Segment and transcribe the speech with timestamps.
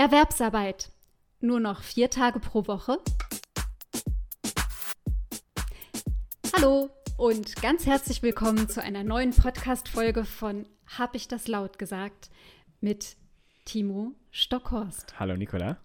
[0.00, 0.90] Erwerbsarbeit.
[1.40, 2.96] Nur noch vier Tage pro Woche.
[6.56, 6.88] Hallo
[7.18, 12.30] und ganz herzlich willkommen zu einer neuen Podcast-Folge von Hab ich das laut gesagt?
[12.80, 13.18] mit
[13.66, 15.20] Timo Stockhorst.
[15.20, 15.76] Hallo Nicola.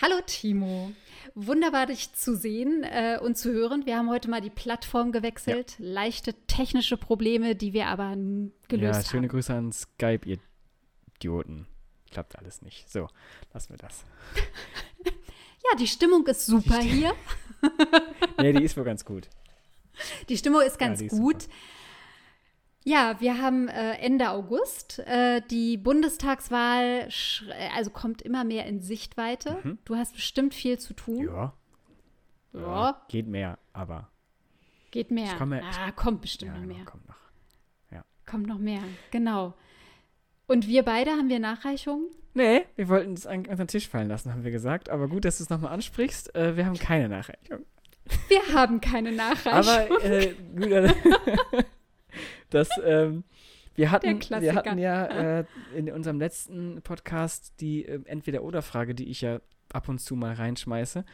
[0.00, 0.90] Hallo Timo.
[1.34, 3.84] Wunderbar, dich zu sehen äh, und zu hören.
[3.84, 5.76] Wir haben heute mal die Plattform gewechselt.
[5.78, 5.84] Ja.
[5.86, 8.80] Leichte technische Probleme, die wir aber gelöst haben.
[8.80, 10.38] Ja, schöne Grüße an Skype, ihr
[11.16, 11.66] Idioten.
[12.10, 12.90] Klappt alles nicht.
[12.90, 13.08] So,
[13.52, 14.04] lassen wir das.
[15.04, 17.12] ja, die Stimmung ist super hier.
[18.38, 19.28] nee, die ist wohl ganz gut.
[20.28, 21.42] Die Stimmung ist ganz ja, gut.
[21.42, 21.54] Super.
[22.82, 25.00] Ja, wir haben äh, Ende August.
[25.00, 27.08] Äh, die Bundestagswahl
[27.76, 29.58] also kommt immer mehr in Sichtweite.
[29.62, 29.78] Mhm.
[29.84, 31.26] Du hast bestimmt viel zu tun.
[31.26, 31.54] Ja.
[32.52, 32.60] Ja.
[32.60, 34.10] ja geht mehr, aber.
[34.90, 35.36] Geht mehr.
[35.36, 36.84] Komme, ah, kommt bestimmt noch mehr.
[36.84, 37.20] Kommt noch.
[38.30, 39.54] Kommt noch mehr, genau.
[40.50, 42.08] Und wir beide haben wir Nachreichungen?
[42.34, 44.88] Nee, wir wollten es an unseren Tisch fallen lassen, haben wir gesagt.
[44.88, 46.34] Aber gut, dass du es nochmal ansprichst.
[46.34, 47.64] Äh, wir haben keine Nachreichung.
[48.26, 49.96] Wir haben keine Nachreichung.
[49.96, 50.92] Aber äh, gut, äh,
[52.50, 53.22] dass ähm,
[53.76, 59.20] wir hatten, wir hatten ja äh, in unserem letzten Podcast die äh, Entweder-Oder-Frage, die ich
[59.20, 59.38] ja
[59.72, 61.04] ab und zu mal reinschmeiße.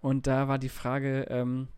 [0.00, 1.68] Und da war die Frage ähm,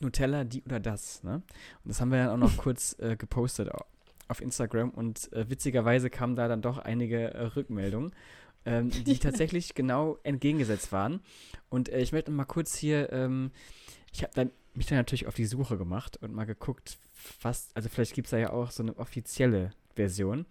[0.00, 1.22] Nutella, die oder das.
[1.24, 1.34] Ne?
[1.34, 1.44] Und
[1.84, 3.70] das haben wir dann auch noch kurz äh, gepostet
[4.28, 4.90] auf Instagram.
[4.90, 8.12] Und äh, witzigerweise kamen da dann doch einige äh, Rückmeldungen.
[8.66, 11.20] Ähm, die tatsächlich genau entgegengesetzt waren.
[11.68, 13.50] Und äh, ich möchte mal kurz hier, ähm,
[14.10, 16.98] ich habe dann mich dann natürlich auf die Suche gemacht und mal geguckt,
[17.42, 20.46] was, also vielleicht gibt es da ja auch so eine offizielle Version.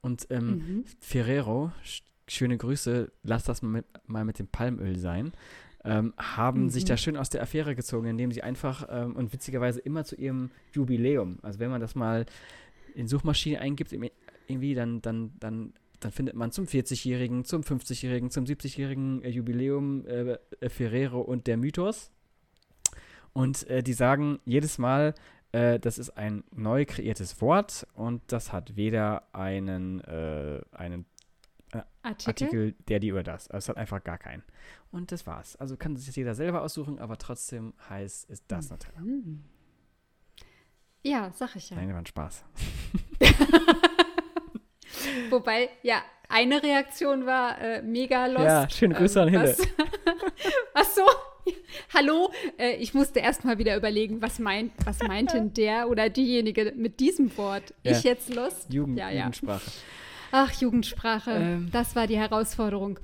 [0.00, 0.84] Und ähm, mhm.
[1.00, 1.72] Ferrero,
[2.26, 5.32] schöne Grüße, lass das mal mit, mal mit dem Palmöl sein,
[5.84, 6.70] ähm, haben mhm.
[6.70, 10.16] sich da schön aus der Affäre gezogen, indem sie einfach ähm, und witzigerweise immer zu
[10.16, 12.26] ihrem Jubiläum, also wenn man das mal
[12.94, 18.44] in Suchmaschine eingibt, irgendwie, dann, dann, dann, dann findet man zum 40-Jährigen, zum 50-Jährigen, zum
[18.44, 22.10] 70-Jährigen äh, Jubiläum äh, äh, Ferrero und der Mythos.
[23.32, 25.14] Und äh, die sagen jedes Mal,
[25.52, 31.04] äh, das ist ein neu kreiertes Wort und das hat weder einen, äh, einen
[31.72, 32.30] äh, Artikel?
[32.30, 32.74] Artikel?
[32.88, 33.48] der die oder das.
[33.48, 34.42] Also es hat einfach gar keinen.
[34.90, 35.56] Und das war's.
[35.56, 39.02] Also kann sich jeder selber aussuchen, aber trotzdem heißt es das Nutella.
[41.02, 41.76] Ja, sag ich ja.
[41.76, 42.44] Nein, war ein Spaß.
[45.30, 48.44] Wobei, ja, eine Reaktion war äh, mega lost.
[48.44, 49.56] Ja, schöne Grüße ähm, an Hille.
[50.74, 51.02] Ach so.
[51.94, 56.10] Hallo, äh, ich musste erst mal wieder überlegen, was meint, was meint denn der oder
[56.10, 57.74] diejenige mit diesem Wort?
[57.82, 57.92] Ja.
[57.92, 58.72] Ich jetzt lost?
[58.72, 59.20] Jugend, ja, ja.
[59.20, 59.70] Jugendsprache.
[60.30, 61.68] Ach, Jugendsprache, ähm.
[61.72, 62.98] das war die Herausforderung.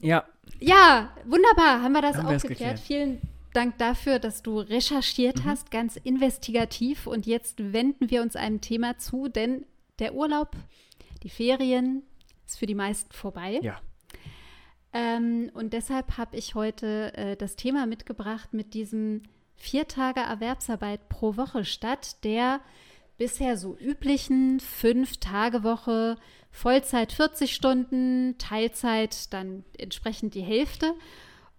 [0.00, 0.24] Ja.
[0.60, 2.58] Ja, wunderbar, haben wir das haben auch geklärt.
[2.58, 2.80] geklärt.
[2.80, 3.37] Vielen Dank
[3.78, 5.44] dafür, dass du recherchiert mhm.
[5.44, 7.06] hast, ganz investigativ.
[7.06, 9.64] Und jetzt wenden wir uns einem Thema zu, denn
[9.98, 10.56] der Urlaub,
[11.22, 12.02] die Ferien,
[12.46, 13.60] ist für die meisten vorbei.
[13.62, 13.80] Ja.
[14.92, 19.22] Ähm, und deshalb habe ich heute äh, das Thema mitgebracht mit diesem
[19.56, 22.60] vier Tage Erwerbsarbeit pro Woche statt der
[23.18, 26.16] bisher so üblichen fünf Tage Woche,
[26.50, 30.94] Vollzeit 40 Stunden, Teilzeit dann entsprechend die Hälfte.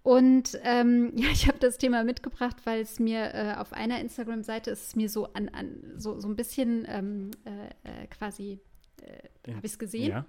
[0.02, 4.70] Und ähm, ja, ich habe das Thema mitgebracht, weil es mir äh, auf einer Instagram-Seite
[4.70, 8.60] ist es mir so an, an so, so ein bisschen ähm, äh, äh quasi,
[9.02, 10.10] äh, habe ich es gesehen?
[10.10, 10.26] Ja.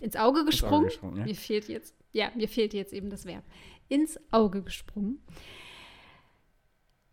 [0.00, 0.84] Ins Auge gesprungen.
[0.84, 1.24] Ins Auge gesprungen ja.
[1.24, 3.44] Mir fehlt jetzt ja, mir fehlt jetzt eben das Verb.
[3.88, 5.22] Ins Auge gesprungen.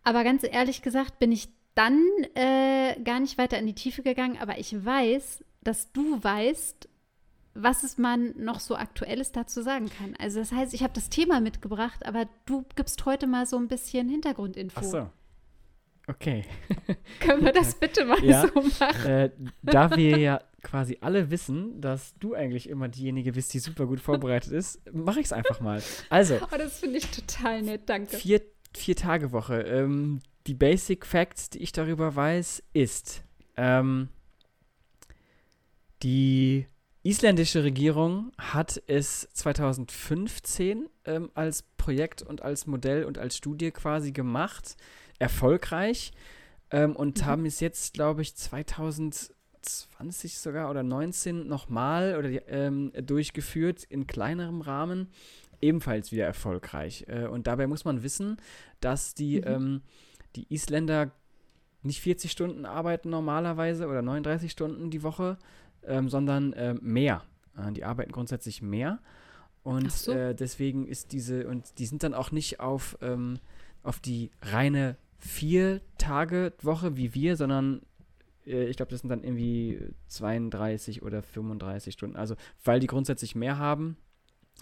[0.02, 2.02] Aber ganz ehrlich gesagt bin ich dann
[2.36, 6.88] äh, gar nicht weiter in die Tiefe gegangen, aber ich weiß, dass du weißt,
[7.54, 10.16] was es man noch so Aktuelles dazu sagen kann.
[10.18, 13.68] Also das heißt, ich habe das Thema mitgebracht, aber du gibst heute mal so ein
[13.68, 14.80] bisschen Hintergrundinfo.
[14.80, 15.10] Ach so.
[16.08, 16.44] Okay.
[17.20, 19.10] Können wir das bitte mal ja, so machen?
[19.10, 19.30] Äh,
[19.62, 24.02] da wir ja quasi alle wissen, dass du eigentlich immer diejenige bist, die super gut
[24.02, 25.82] vorbereitet ist, mache ich es einfach mal.
[26.10, 26.40] Also.
[26.42, 28.18] Oh, das finde ich total nett, danke.
[28.18, 28.42] Vier,
[28.76, 29.62] vier Tage Woche.
[29.62, 33.24] Ähm, die Basic Facts, die ich darüber weiß, ist,
[33.56, 34.10] ähm,
[36.02, 36.68] die
[37.04, 44.14] isländische Regierung hat es 2015 ähm, als Projekt und als Modell und als Studie quasi
[44.14, 44.78] gemacht
[45.20, 46.14] erfolgreich
[46.72, 47.26] ähm, und mhm.
[47.26, 54.62] haben es jetzt, glaube ich, 2020 sogar oder 19 nochmal oder ähm, durchgeführt in kleinerem
[54.62, 55.10] Rahmen,
[55.62, 57.06] ebenfalls wieder erfolgreich.
[57.08, 58.38] Äh, und dabei muss man wissen,
[58.80, 59.48] dass die, mhm.
[59.48, 59.82] ähm,
[60.36, 61.12] die Isländer
[61.84, 65.38] nicht 40 Stunden arbeiten normalerweise oder 39 Stunden die Woche,
[65.88, 67.24] ähm, sondern äh, mehr.
[67.58, 69.00] Äh, die arbeiten grundsätzlich mehr.
[69.64, 70.12] Und so.
[70.12, 73.40] äh, deswegen ist diese, und die sind dann auch nicht auf, ähm,
[73.82, 77.82] auf die reine vier Tage Woche wie wir, sondern
[78.46, 82.18] äh, ich glaube, das sind dann irgendwie 32 oder 35 Stunden.
[82.18, 83.98] Also, weil die grundsätzlich mehr haben,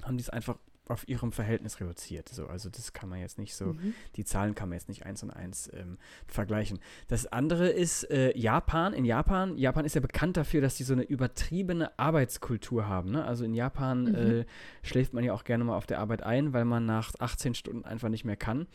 [0.03, 2.29] haben die es einfach auf ihrem Verhältnis reduziert.
[2.29, 3.93] So, also das kann man jetzt nicht so, mhm.
[4.15, 5.97] die Zahlen kann man jetzt nicht eins und eins ähm,
[6.27, 6.79] vergleichen.
[7.07, 8.93] Das andere ist äh, Japan.
[8.93, 13.11] In Japan, Japan ist ja bekannt dafür, dass sie so eine übertriebene Arbeitskultur haben.
[13.11, 13.23] Ne?
[13.23, 14.15] Also in Japan mhm.
[14.15, 14.45] äh,
[14.83, 17.85] schläft man ja auch gerne mal auf der Arbeit ein, weil man nach 18 Stunden
[17.85, 18.67] einfach nicht mehr kann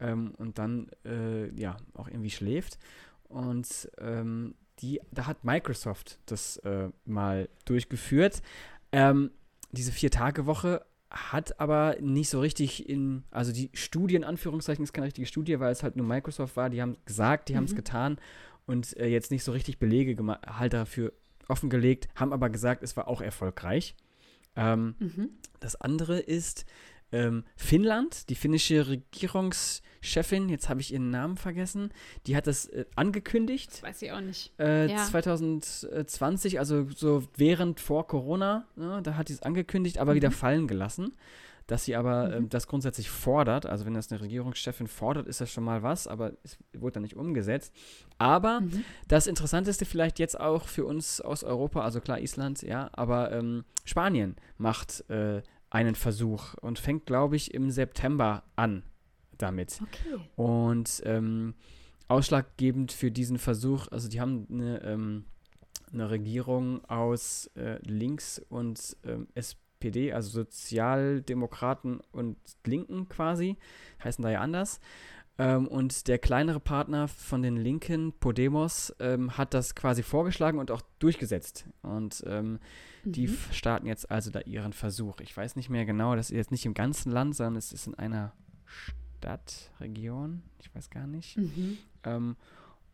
[0.00, 2.78] ähm, und dann äh, ja auch irgendwie schläft.
[3.24, 8.42] Und ähm, die, da hat Microsoft das äh, mal durchgeführt.
[8.92, 9.30] Ähm,
[9.72, 15.06] diese Vier-Tage-Woche hat aber nicht so richtig in, also die Studie in Anführungszeichen ist keine
[15.06, 17.56] richtige Studie, weil es halt nur Microsoft war, die haben gesagt, die mhm.
[17.58, 18.18] haben es getan
[18.66, 20.16] und äh, jetzt nicht so richtig Belege
[20.46, 21.12] halt dafür
[21.48, 23.96] offengelegt, haben aber gesagt, es war auch erfolgreich.
[24.54, 25.30] Ähm, mhm.
[25.58, 26.64] Das andere ist,
[27.12, 31.92] ähm, Finnland, die finnische Regierungschefin, jetzt habe ich ihren Namen vergessen,
[32.26, 33.72] die hat das äh, angekündigt.
[33.72, 34.52] Das weiß ich auch nicht.
[34.58, 35.04] Äh, ja.
[35.04, 40.16] 2020, also so während vor Corona, ne, da hat sie es angekündigt, aber mhm.
[40.16, 41.16] wieder fallen gelassen.
[41.66, 42.34] Dass sie aber mhm.
[42.34, 46.08] ähm, das grundsätzlich fordert, also wenn das eine Regierungschefin fordert, ist das schon mal was,
[46.08, 47.72] aber es wurde dann nicht umgesetzt.
[48.18, 48.82] Aber mhm.
[49.06, 53.64] das Interessanteste vielleicht jetzt auch für uns aus Europa, also klar Island, ja, aber ähm,
[53.84, 58.82] Spanien macht äh, einen Versuch und fängt, glaube ich, im September an
[59.38, 59.80] damit.
[59.80, 60.20] Okay.
[60.36, 61.54] Und ähm,
[62.08, 65.24] ausschlaggebend für diesen Versuch, also die haben eine, ähm,
[65.92, 72.36] eine Regierung aus äh, Links und ähm, SPD, also Sozialdemokraten und
[72.66, 73.56] Linken quasi,
[74.02, 74.80] heißen da ja anders.
[75.40, 80.70] Ähm, und der kleinere Partner von den Linken, Podemos, ähm, hat das quasi vorgeschlagen und
[80.70, 81.64] auch durchgesetzt.
[81.80, 82.58] Und ähm,
[83.04, 83.12] mhm.
[83.12, 85.18] die starten jetzt also da ihren Versuch.
[85.20, 87.86] Ich weiß nicht mehr genau, das ist jetzt nicht im ganzen Land, sondern es ist
[87.86, 88.34] in einer
[88.66, 91.38] Stadt, Region, ich weiß gar nicht.
[91.38, 91.78] Mhm.
[92.04, 92.36] Ähm,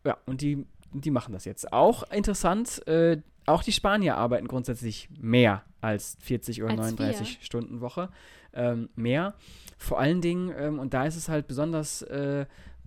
[0.05, 1.73] ja, und die, die machen das jetzt.
[1.73, 7.45] Auch interessant, äh, auch die Spanier arbeiten grundsätzlich mehr als 40 oder als 39 wir.
[7.45, 8.09] Stunden Woche.
[8.53, 9.35] Ähm, mehr.
[9.77, 12.45] Vor allen Dingen, ähm, und da ist es halt besonders äh,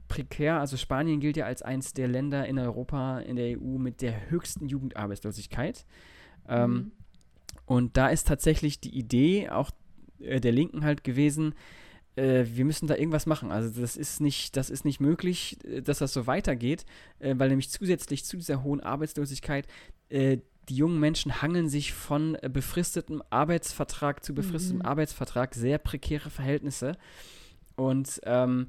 [0.09, 4.03] prekär, also Spanien gilt ja als eines der Länder in Europa, in der EU mit
[4.03, 5.87] der höchsten Jugendarbeitslosigkeit.
[6.49, 6.93] Ähm, mhm.
[7.65, 9.71] Und da ist tatsächlich die Idee auch
[10.19, 11.55] äh, der Linken halt gewesen,
[12.17, 13.53] äh, wir müssen da irgendwas machen.
[13.53, 16.85] Also das ist nicht, das ist nicht möglich, äh, dass das so weitergeht,
[17.21, 19.67] äh, weil nämlich zusätzlich zu dieser hohen Arbeitslosigkeit
[20.71, 24.87] die jungen Menschen hangeln sich von äh, befristetem Arbeitsvertrag zu befristetem mhm.
[24.87, 26.97] Arbeitsvertrag, sehr prekäre Verhältnisse.
[27.75, 28.69] Und, ähm,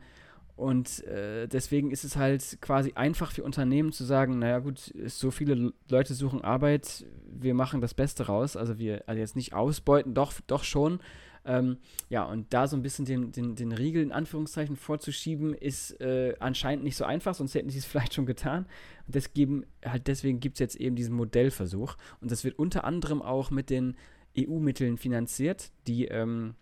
[0.56, 5.30] und äh, deswegen ist es halt quasi einfach für Unternehmen zu sagen, naja gut, so
[5.30, 8.58] viele Leute suchen Arbeit, wir machen das Beste raus.
[8.58, 11.00] Also wir also jetzt nicht ausbeuten, doch, doch schon,
[11.46, 11.78] ähm,
[12.10, 16.36] ja, und da so ein bisschen den, den, den Riegel in Anführungszeichen vorzuschieben, ist äh,
[16.40, 18.66] anscheinend nicht so einfach, sonst hätten sie es vielleicht schon getan.
[19.08, 21.96] Und deswegen, halt deswegen gibt es jetzt eben diesen Modellversuch.
[22.20, 23.96] Und das wird unter anderem auch mit den
[24.38, 26.56] EU-Mitteln finanziert, die ähm,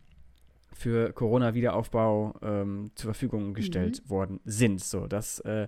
[0.74, 4.10] für Corona-Wiederaufbau ähm, zur Verfügung gestellt mhm.
[4.10, 4.81] worden sind.
[4.81, 5.68] So, das äh,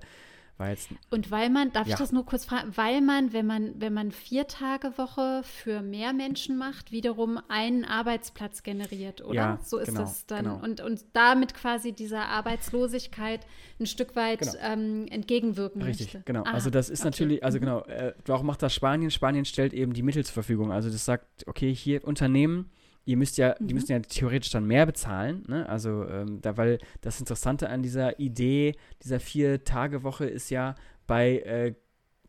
[0.70, 0.90] jetzt.
[1.10, 1.94] Und weil man, darf ja.
[1.94, 5.82] ich das nur kurz fragen, weil man, wenn man, wenn man vier Tage Woche für
[5.82, 9.34] mehr Menschen macht, wiederum einen Arbeitsplatz generiert, oder?
[9.34, 10.46] Ja, so ist genau, das dann.
[10.46, 10.64] Genau.
[10.64, 13.46] Und, und damit quasi dieser Arbeitslosigkeit
[13.80, 14.54] ein Stück weit genau.
[14.62, 16.24] ähm, entgegenwirken Richtig, möchte.
[16.26, 16.44] genau.
[16.44, 17.08] Ah, also das ist okay.
[17.08, 17.62] natürlich, also mhm.
[17.62, 19.12] genau, äh, warum macht das Spanien?
[19.12, 20.72] Spanien stellt eben die Mittel zur Verfügung.
[20.72, 22.72] Also das sagt, okay, hier Unternehmen
[23.06, 23.68] ihr müsst ja, mhm.
[23.68, 25.68] die müssen ja theoretisch dann mehr bezahlen, ne?
[25.68, 30.76] Also, ähm, da, weil das Interessante an dieser Idee, dieser Vier-Tage-Woche ist ja
[31.08, 31.76] bei, äh,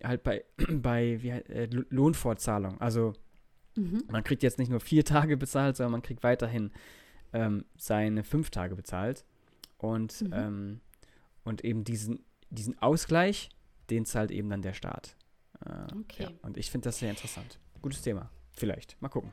[0.03, 2.81] halt bei, bei wie, äh, Lohnfortzahlung.
[2.81, 3.13] Also,
[3.77, 4.05] mhm.
[4.11, 6.71] man kriegt jetzt nicht nur vier Tage bezahlt, sondern man kriegt weiterhin
[7.33, 9.25] ähm, seine fünf Tage bezahlt.
[9.79, 10.33] Und, mhm.
[10.33, 10.81] ähm,
[11.45, 13.51] und eben diesen, diesen Ausgleich,
[13.91, 15.17] den zahlt eben dann der Staat.
[15.67, 16.23] Äh, okay.
[16.25, 16.31] Ja.
[16.43, 17.59] Und ich finde das sehr interessant.
[17.83, 18.31] Gutes Thema.
[18.53, 19.01] Vielleicht.
[19.01, 19.33] Mal gucken.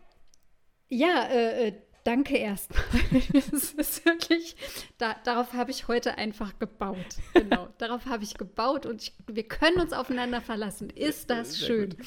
[0.90, 2.84] Ja, äh, äh, danke erstmal.
[3.34, 4.56] das ist wirklich,
[4.98, 6.98] da, darauf habe ich heute einfach gebaut.
[7.34, 10.90] Genau, darauf habe ich gebaut und ich, wir können uns aufeinander verlassen.
[10.90, 11.98] Ist das Sehr schön.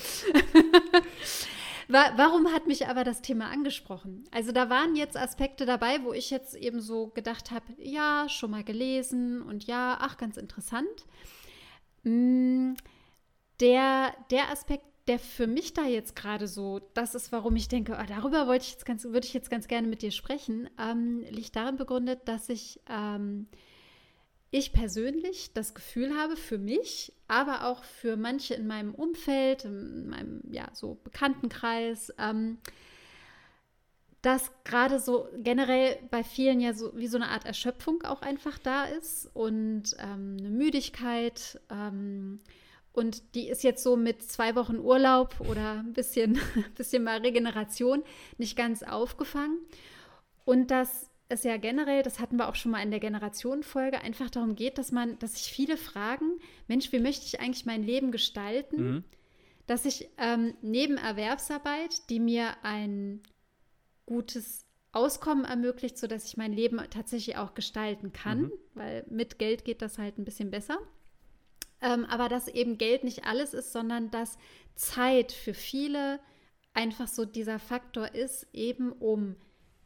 [1.89, 4.25] Warum hat mich aber das Thema angesprochen?
[4.31, 8.51] Also da waren jetzt Aspekte dabei, wo ich jetzt eben so gedacht habe, ja, schon
[8.51, 11.07] mal gelesen und ja, ach, ganz interessant.
[12.05, 12.75] Mm,
[13.61, 17.99] der, der Aspekt, der für mich da jetzt gerade so, das ist, warum ich denke,
[18.01, 21.25] oh, darüber wollte ich jetzt ganz, würde ich jetzt ganz gerne mit dir sprechen, ähm,
[21.29, 23.49] liegt darin begründet, dass ich, ähm,
[24.53, 30.09] ich persönlich das Gefühl habe, für mich, aber auch für manche in meinem Umfeld, in
[30.09, 32.59] meinem ja so Bekanntenkreis, ähm,
[34.21, 38.57] dass gerade so generell bei vielen ja so wie so eine Art Erschöpfung auch einfach
[38.59, 41.61] da ist und ähm, eine Müdigkeit.
[42.93, 46.39] Und die ist jetzt so mit zwei Wochen Urlaub oder ein bisschen,
[46.77, 48.03] bisschen mal Regeneration
[48.39, 49.59] nicht ganz aufgefangen.
[50.45, 54.29] Und dass es ja generell, das hatten wir auch schon mal in der Generationenfolge, einfach
[54.29, 58.13] darum geht, dass man, dass sich viele fragen, Mensch, wie möchte ich eigentlich mein Leben
[58.13, 58.77] gestalten?
[58.83, 59.05] Mhm.
[59.67, 63.23] Dass ich ähm, neben Erwerbsarbeit, die mir ein
[64.05, 68.53] gutes Auskommen ermöglicht, sodass ich mein Leben tatsächlich auch gestalten kann, mhm.
[68.75, 70.79] weil mit Geld geht das halt ein bisschen besser.
[71.83, 74.39] Ähm, aber dass eben Geld nicht alles ist, sondern dass
[74.75, 76.21] Zeit für viele
[76.75, 79.37] einfach so dieser Faktor ist, eben um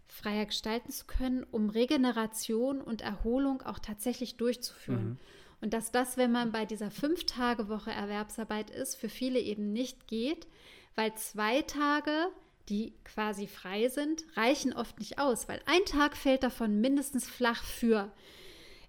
[0.09, 5.09] freier gestalten zu können, um Regeneration und Erholung auch tatsächlich durchzuführen.
[5.09, 5.19] Mhm.
[5.61, 10.47] Und dass das, wenn man bei dieser Fünf-Tage-Woche Erwerbsarbeit ist, für viele eben nicht geht,
[10.95, 12.29] weil zwei Tage,
[12.69, 17.65] die quasi frei sind, reichen oft nicht aus, weil ein Tag fällt davon mindestens flach
[17.65, 18.13] für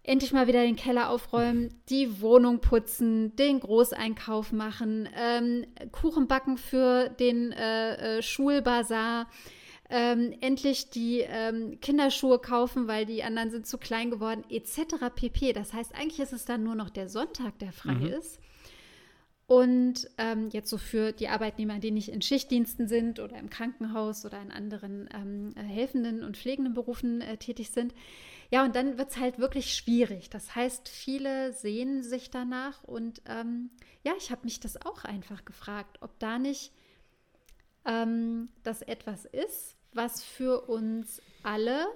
[0.07, 6.57] endlich mal wieder den Keller aufräumen, die Wohnung putzen, den Großeinkauf machen, ähm, Kuchen backen
[6.57, 9.27] für den äh, äh, Schulbazar,
[9.89, 15.13] ähm, endlich die ähm, Kinderschuhe kaufen, weil die anderen sind zu klein geworden, etc.
[15.13, 15.53] pp.
[15.53, 18.07] Das heißt, eigentlich ist es dann nur noch der Sonntag, der frei mhm.
[18.07, 18.39] ist.
[19.45, 24.25] Und ähm, jetzt so für die Arbeitnehmer, die nicht in Schichtdiensten sind oder im Krankenhaus
[24.25, 27.93] oder in anderen ähm, helfenden und pflegenden Berufen äh, tätig sind.
[28.49, 30.29] Ja, und dann wird es halt wirklich schwierig.
[30.29, 33.69] Das heißt, viele sehen sich danach und ähm,
[34.03, 36.71] ja, ich habe mich das auch einfach gefragt, ob da nicht
[37.85, 41.87] ähm, das etwas ist, was für uns alle,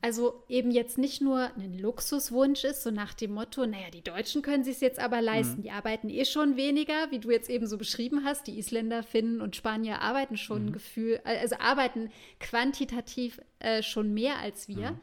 [0.00, 4.42] also eben jetzt nicht nur ein Luxuswunsch ist, so nach dem Motto, naja, die Deutschen
[4.42, 5.62] können sich es jetzt aber leisten, mhm.
[5.62, 9.40] die arbeiten eh schon weniger, wie du jetzt eben so beschrieben hast, die Isländer, Finnen
[9.40, 10.72] und Spanier arbeiten schon mhm.
[10.72, 14.92] Gefühl, also arbeiten quantitativ äh, schon mehr als wir.
[14.92, 15.00] Mhm.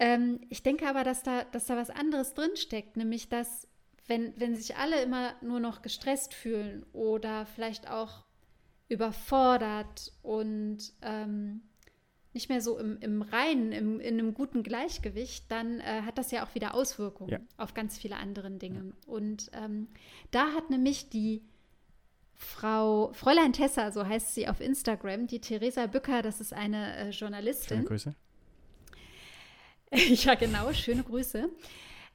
[0.00, 3.68] Ähm, ich denke aber, dass da, dass da was anderes drinsteckt, nämlich dass
[4.06, 8.24] wenn, wenn sich alle immer nur noch gestresst fühlen oder vielleicht auch
[8.88, 11.62] überfordert und ähm,
[12.32, 16.30] nicht mehr so im, im Reinen, im, in einem guten Gleichgewicht, dann äh, hat das
[16.30, 17.38] ja auch wieder Auswirkungen ja.
[17.56, 18.84] auf ganz viele andere Dinge.
[18.84, 19.12] Ja.
[19.12, 19.88] Und ähm,
[20.30, 21.42] da hat nämlich die
[22.34, 27.10] Frau Fräulein Tessa, so heißt sie auf Instagram, die Theresa Bücker, das ist eine äh,
[27.10, 27.78] Journalistin.
[27.78, 28.14] Schöne Grüße.
[29.94, 31.48] ja, genau, schöne Grüße.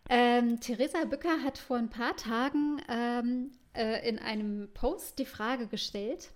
[0.09, 5.67] Ähm, Theresa Bücker hat vor ein paar Tagen ähm, äh, in einem Post die Frage
[5.67, 6.31] gestellt,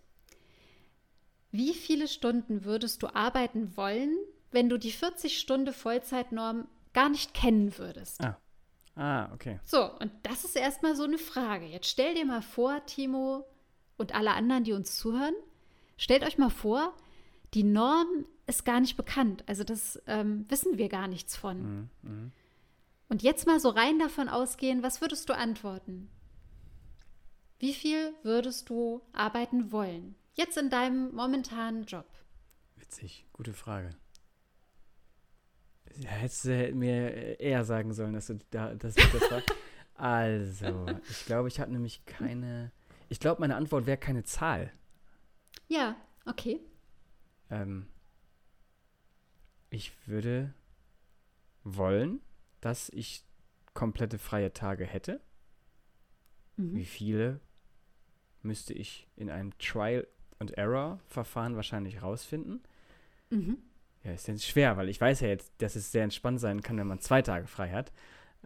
[1.51, 4.15] wie viele Stunden würdest du arbeiten wollen,
[4.51, 8.23] wenn du die 40-Stunden-Vollzeitnorm gar nicht kennen würdest?
[8.23, 8.37] Ah.
[8.95, 9.59] ah, okay.
[9.63, 11.65] So, und das ist erstmal so eine Frage.
[11.65, 13.45] Jetzt stell dir mal vor, Timo
[13.97, 15.35] und alle anderen, die uns zuhören,
[15.97, 16.93] stellt euch mal vor,
[17.53, 19.43] die Norm ist gar nicht bekannt.
[19.47, 21.61] Also das ähm, wissen wir gar nichts von.
[21.61, 22.31] Mhm, mh.
[23.09, 26.09] Und jetzt mal so rein davon ausgehen, was würdest du antworten?
[27.57, 30.15] Wie viel würdest du arbeiten wollen?
[30.33, 32.05] Jetzt in deinem momentanen Job.
[32.77, 33.89] Witzig, gute Frage.
[35.97, 39.41] Ja, hättest du mir eher sagen sollen, dass du da, dass ich das war.
[39.95, 42.71] Also, ich glaube, ich hatte nämlich keine.
[43.09, 44.71] Ich glaube, meine Antwort wäre keine Zahl.
[45.67, 46.61] Ja, okay.
[47.49, 47.85] Ähm,
[49.69, 50.53] ich würde
[51.63, 52.21] wollen,
[52.61, 53.23] dass ich
[53.73, 55.21] komplette freie Tage hätte.
[56.57, 56.75] Mhm.
[56.75, 57.39] Wie viele
[58.41, 60.07] müsste ich in einem Trial
[60.39, 62.61] und Error-Verfahren wahrscheinlich rausfinden.
[63.29, 63.57] Mhm.
[64.03, 66.77] Ja, ist jetzt schwer, weil ich weiß ja jetzt, dass es sehr entspannt sein kann,
[66.77, 67.91] wenn man zwei Tage frei hat.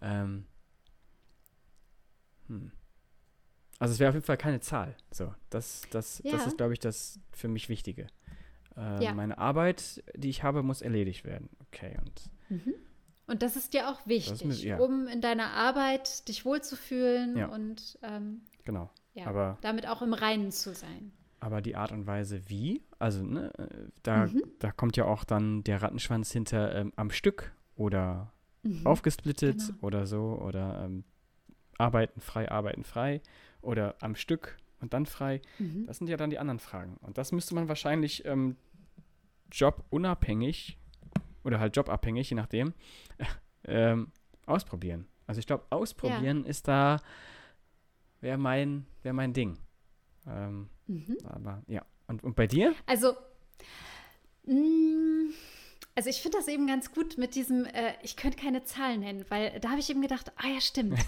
[0.02, 0.46] Ähm,
[2.48, 2.72] hm.
[3.80, 4.96] Also es wäre auf jeden Fall keine Zahl.
[5.12, 6.32] So, das, das, ja.
[6.32, 8.08] das ist, glaube ich, das für mich Wichtige.
[8.78, 9.14] Äh, ja.
[9.14, 11.50] Meine Arbeit, die ich habe, muss erledigt werden.
[11.68, 12.22] Okay, und.
[12.50, 12.74] Mhm.
[13.26, 14.78] Und das ist dir auch wichtig, mir, ja.
[14.80, 17.48] um in deiner Arbeit dich wohlzufühlen ja.
[17.48, 18.90] und ähm, genau.
[19.24, 21.14] aber damit auch im Reinen zu sein
[21.44, 23.52] aber die Art und Weise wie, also ne,
[24.02, 24.44] da, mhm.
[24.60, 28.32] da kommt ja auch dann der Rattenschwanz hinter ähm, am Stück oder
[28.64, 28.86] mhm.
[28.86, 29.78] aufgesplittet genau.
[29.82, 31.04] oder so oder ähm,
[31.78, 33.22] arbeiten frei, arbeiten frei
[33.62, 35.42] oder am Stück und dann frei.
[35.60, 35.86] Mhm.
[35.88, 36.98] Das sind ja dann die anderen Fragen.
[37.02, 38.58] Und das müsste man wahrscheinlich ähm,
[39.52, 40.78] jobunabhängig
[41.44, 42.74] oder halt jobabhängig, je nachdem,
[43.64, 43.96] äh,
[44.46, 45.08] ausprobieren.
[45.26, 46.50] Also ich glaube, ausprobieren ja.
[46.50, 47.00] ist da,
[48.20, 49.58] wäre mein, wär mein Ding.
[50.28, 51.18] Ähm, mhm.
[51.24, 51.86] Aber ja.
[52.08, 52.76] Und, und bei dir?
[52.86, 53.14] Also,
[54.46, 55.34] mh, mm,
[55.96, 59.26] also ich finde das eben ganz gut mit diesem, äh, ich könnte keine Zahlen nennen,
[59.30, 61.00] weil da habe ich eben gedacht, ah ja, stimmt.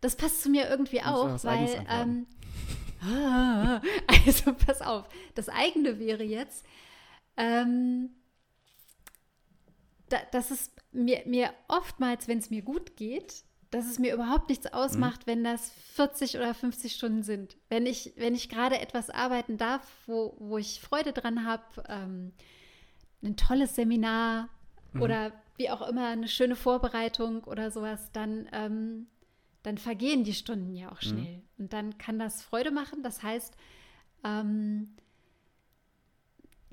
[0.00, 2.28] Das passt zu mir irgendwie auch, weil, ähm,
[4.26, 6.64] also pass auf, das eigene wäre jetzt,
[7.36, 8.10] ähm,
[10.08, 14.48] da, dass es mir, mir oftmals, wenn es mir gut geht, dass es mir überhaupt
[14.48, 15.30] nichts ausmacht, mhm.
[15.30, 17.56] wenn das 40 oder 50 Stunden sind.
[17.68, 22.32] Wenn ich, wenn ich gerade etwas arbeiten darf, wo, wo ich Freude dran habe, ähm,
[23.22, 24.48] ein tolles Seminar
[24.92, 25.02] mhm.
[25.02, 29.08] oder wie auch immer eine schöne Vorbereitung oder sowas, dann, ähm,
[29.64, 31.06] dann vergehen die Stunden ja auch mhm.
[31.06, 31.36] schnell.
[31.36, 31.42] Mhm.
[31.58, 33.02] Und dann kann das Freude machen.
[33.02, 33.56] Das heißt,
[34.22, 34.94] ähm,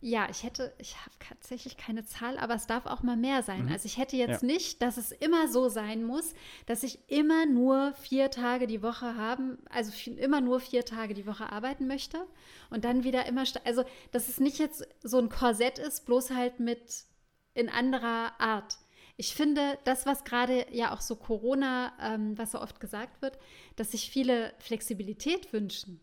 [0.03, 3.65] ja, ich hätte, ich habe tatsächlich keine Zahl, aber es darf auch mal mehr sein.
[3.65, 3.71] Mhm.
[3.71, 4.48] Also ich hätte jetzt ja.
[4.48, 6.33] nicht, dass es immer so sein muss,
[6.65, 11.27] dass ich immer nur vier Tage die Woche haben, also immer nur vier Tage die
[11.27, 12.25] Woche arbeiten möchte
[12.71, 16.60] und dann wieder immer, also dass es nicht jetzt so ein Korsett ist, bloß halt
[16.60, 17.05] mit
[17.53, 18.79] in anderer Art.
[19.21, 23.37] Ich finde, das, was gerade ja auch so Corona, ähm, was so oft gesagt wird,
[23.75, 25.99] dass sich viele Flexibilität wünschen.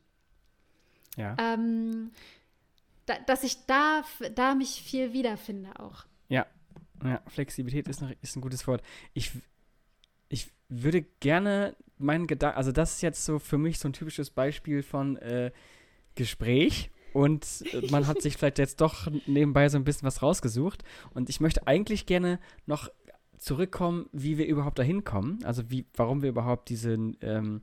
[1.16, 1.34] Ja.
[1.36, 2.12] Ähm,
[3.06, 4.04] da, dass ich da,
[4.36, 6.04] da mich viel wiederfinde auch.
[6.28, 6.46] Ja,
[7.02, 8.84] ja Flexibilität ist, noch, ist ein gutes Wort.
[9.14, 9.32] Ich,
[10.28, 14.30] ich würde gerne meinen Gedanken, also das ist jetzt so für mich so ein typisches
[14.30, 15.50] Beispiel von äh,
[16.14, 20.84] Gespräch und äh, man hat sich vielleicht jetzt doch nebenbei so ein bisschen was rausgesucht
[21.14, 22.88] und ich möchte eigentlich gerne noch
[23.38, 27.62] zurückkommen, wie wir überhaupt dahin kommen, also wie, warum wir überhaupt diesen ähm,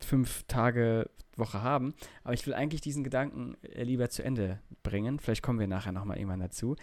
[0.00, 1.94] fünf Tage Woche haben.
[2.24, 5.18] Aber ich will eigentlich diesen Gedanken äh, lieber zu Ende bringen.
[5.18, 6.76] Vielleicht kommen wir nachher nochmal irgendwann dazu.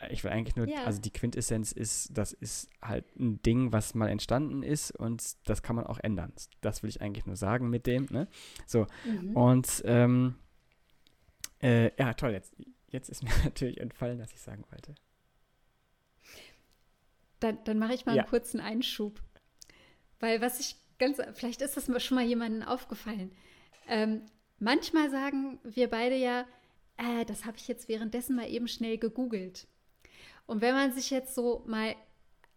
[0.00, 0.84] Äh, ich will eigentlich nur, ja.
[0.84, 5.62] also die Quintessenz ist, das ist halt ein Ding, was mal entstanden ist und das
[5.62, 6.32] kann man auch ändern.
[6.60, 8.28] Das will ich eigentlich nur sagen mit dem, ne?
[8.66, 8.86] So.
[9.04, 9.36] Mhm.
[9.36, 10.36] Und ähm,
[11.62, 12.54] äh, ja, toll, jetzt,
[12.88, 14.94] jetzt ist mir natürlich entfallen, was ich sagen wollte.
[17.40, 18.22] Dann, dann mache ich mal ja.
[18.22, 19.20] einen kurzen Einschub.
[20.20, 23.32] Weil was ich ganz, vielleicht ist das schon mal jemandem aufgefallen.
[23.88, 24.22] Ähm,
[24.58, 26.46] manchmal sagen wir beide ja,
[26.96, 29.66] äh, das habe ich jetzt währenddessen mal eben schnell gegoogelt.
[30.46, 31.94] Und wenn man sich jetzt so mal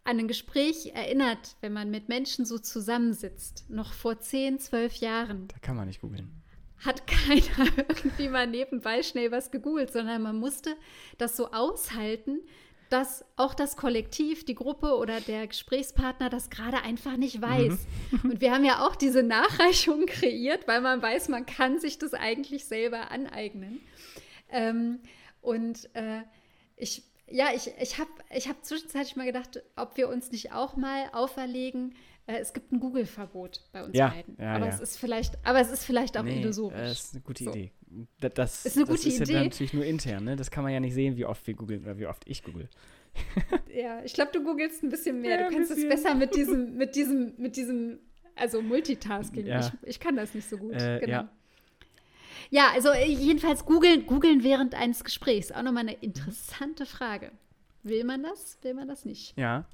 [0.04, 5.48] an ein Gespräch erinnert, wenn man mit Menschen so zusammensitzt, noch vor 10, 12 Jahren.
[5.48, 6.42] Da kann man nicht googeln.
[6.78, 10.74] Hat keiner irgendwie mal nebenbei schnell was gegoogelt, sondern man musste
[11.18, 12.40] das so aushalten,
[12.90, 17.78] dass auch das Kollektiv, die Gruppe oder der Gesprächspartner das gerade einfach nicht weiß.
[18.10, 18.30] Mhm.
[18.30, 22.14] Und wir haben ja auch diese Nachreichung kreiert, weil man weiß, man kann sich das
[22.14, 23.80] eigentlich selber aneignen.
[24.50, 24.98] Ähm,
[25.40, 26.22] und äh,
[26.76, 30.76] ich, ja, ich, ich habe ich hab zwischenzeitlich mal gedacht, ob wir uns nicht auch
[30.76, 31.94] mal auferlegen,
[32.26, 34.36] äh, es gibt ein Google-Verbot bei uns ja, beiden.
[34.38, 34.72] Ja, aber, ja.
[34.72, 36.76] Es ist vielleicht, aber es ist vielleicht auch nee, illusorisch.
[36.76, 37.50] Das ist eine gute so.
[37.50, 37.72] Idee.
[38.20, 39.32] Das, das, ist eine das gute ist Idee.
[39.32, 40.36] ja natürlich nur intern, ne?
[40.36, 42.68] Das kann man ja nicht sehen, wie oft wir googeln oder wie oft ich google.
[43.74, 45.48] ja, ich glaube, du googelst ein bisschen mehr.
[45.48, 47.98] du kannst es besser mit diesem, mit diesem, mit diesem,
[48.36, 49.46] also Multitasking.
[49.46, 50.74] Ich, ich, kann das nicht so gut.
[50.74, 51.24] Äh, genau.
[52.50, 55.52] Ja, also äh, jedenfalls googeln, googeln während eines Gesprächs.
[55.52, 57.32] Auch nochmal eine interessante Frage.
[57.82, 58.58] Will man das?
[58.62, 59.36] Will man das nicht?
[59.36, 59.64] Ja.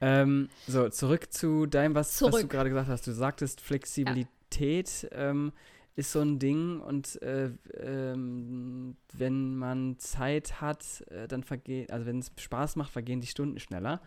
[0.00, 3.06] Ähm, so, zurück zu deinem, was, was du gerade gesagt hast.
[3.06, 5.30] Du sagtest Flexibilität ja.
[5.30, 5.52] ähm,
[5.96, 12.04] ist so ein Ding und äh, ähm, wenn man Zeit hat, äh, dann vergehen, also
[12.04, 14.02] wenn es Spaß macht, vergehen die Stunden schneller.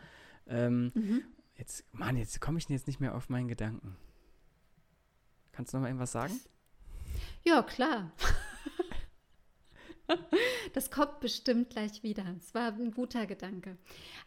[0.47, 1.23] Ähm, mhm.
[1.55, 3.97] Jetzt, Mann, jetzt komme ich jetzt nicht mehr auf meinen Gedanken.
[5.51, 6.39] Kannst du noch mal irgendwas sagen?
[7.43, 8.11] Ja, klar.
[10.73, 12.23] das kommt bestimmt gleich wieder.
[12.37, 13.77] Es war ein guter Gedanke.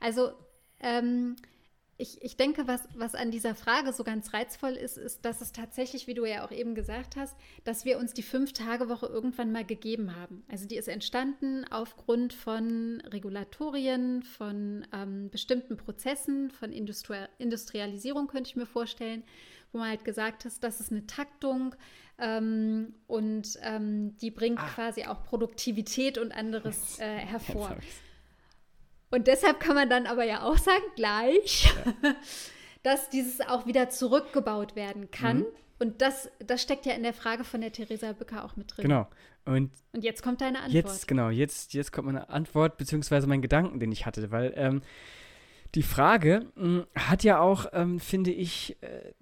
[0.00, 0.32] Also,
[0.80, 1.36] ähm,
[1.98, 5.52] ich, ich denke, was, was an dieser Frage so ganz reizvoll ist, ist, dass es
[5.52, 9.64] tatsächlich, wie du ja auch eben gesagt hast, dass wir uns die Fünf-Tage-Woche irgendwann mal
[9.64, 10.42] gegeben haben.
[10.50, 18.48] Also die ist entstanden aufgrund von Regulatorien, von ähm, bestimmten Prozessen, von Industri Industrialisierung, könnte
[18.48, 19.22] ich mir vorstellen,
[19.72, 21.74] wo man halt gesagt hat, das ist eine Taktung
[22.18, 24.68] ähm, und ähm, die bringt ah.
[24.68, 27.76] quasi auch Produktivität und anderes äh, hervor.
[29.12, 31.72] Und deshalb kann man dann aber ja auch sagen, gleich,
[32.02, 32.14] ja.
[32.82, 35.40] dass dieses auch wieder zurückgebaut werden kann.
[35.40, 35.46] Mhm.
[35.78, 38.84] Und das, das steckt ja in der Frage von der Theresa Bücker auch mit drin.
[38.84, 39.06] Genau.
[39.44, 40.72] Und, und jetzt kommt deine Antwort.
[40.72, 44.82] Jetzt, genau, jetzt, jetzt kommt meine Antwort, beziehungsweise mein Gedanken, den ich hatte, weil ähm,
[45.74, 49.12] die Frage mh, hm, hat ja auch, ähm, finde ich, äh,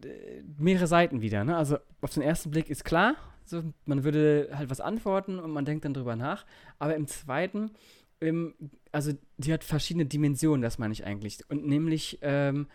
[0.57, 1.42] mehrere Seiten wieder.
[1.42, 1.57] Ne?
[1.57, 5.64] Also auf den ersten Blick ist klar, so, man würde halt was antworten und man
[5.64, 6.46] denkt dann drüber nach.
[6.79, 7.72] Aber im zweiten
[8.20, 8.54] ähm,
[8.92, 11.38] also die hat verschiedene Dimensionen, das meine ich eigentlich.
[11.48, 12.66] Und nämlich, ähm,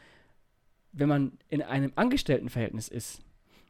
[0.91, 3.21] wenn man in einem Angestelltenverhältnis ist,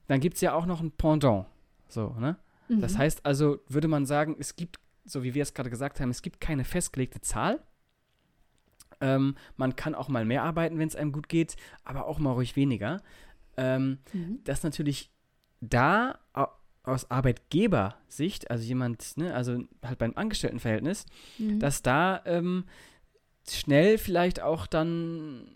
[0.07, 1.47] dann gibt es ja auch noch ein Pendant.
[1.87, 2.37] So, ne?
[2.67, 2.81] Mhm.
[2.81, 6.09] Das heißt also, würde man sagen, es gibt, so wie wir es gerade gesagt haben,
[6.09, 7.61] es gibt keine festgelegte Zahl.
[9.01, 12.31] Ähm, man kann auch mal mehr arbeiten, wenn es einem gut geht, aber auch mal
[12.31, 13.01] ruhig weniger.
[13.57, 14.39] Ähm, mhm.
[14.43, 15.11] Das natürlich
[15.61, 16.19] da
[16.87, 21.05] aus Arbeitgebersicht, also jemand, ne, also halt beim Angestelltenverhältnis,
[21.37, 21.59] mhm.
[21.59, 22.65] dass da ähm,
[23.49, 25.47] schnell vielleicht auch dann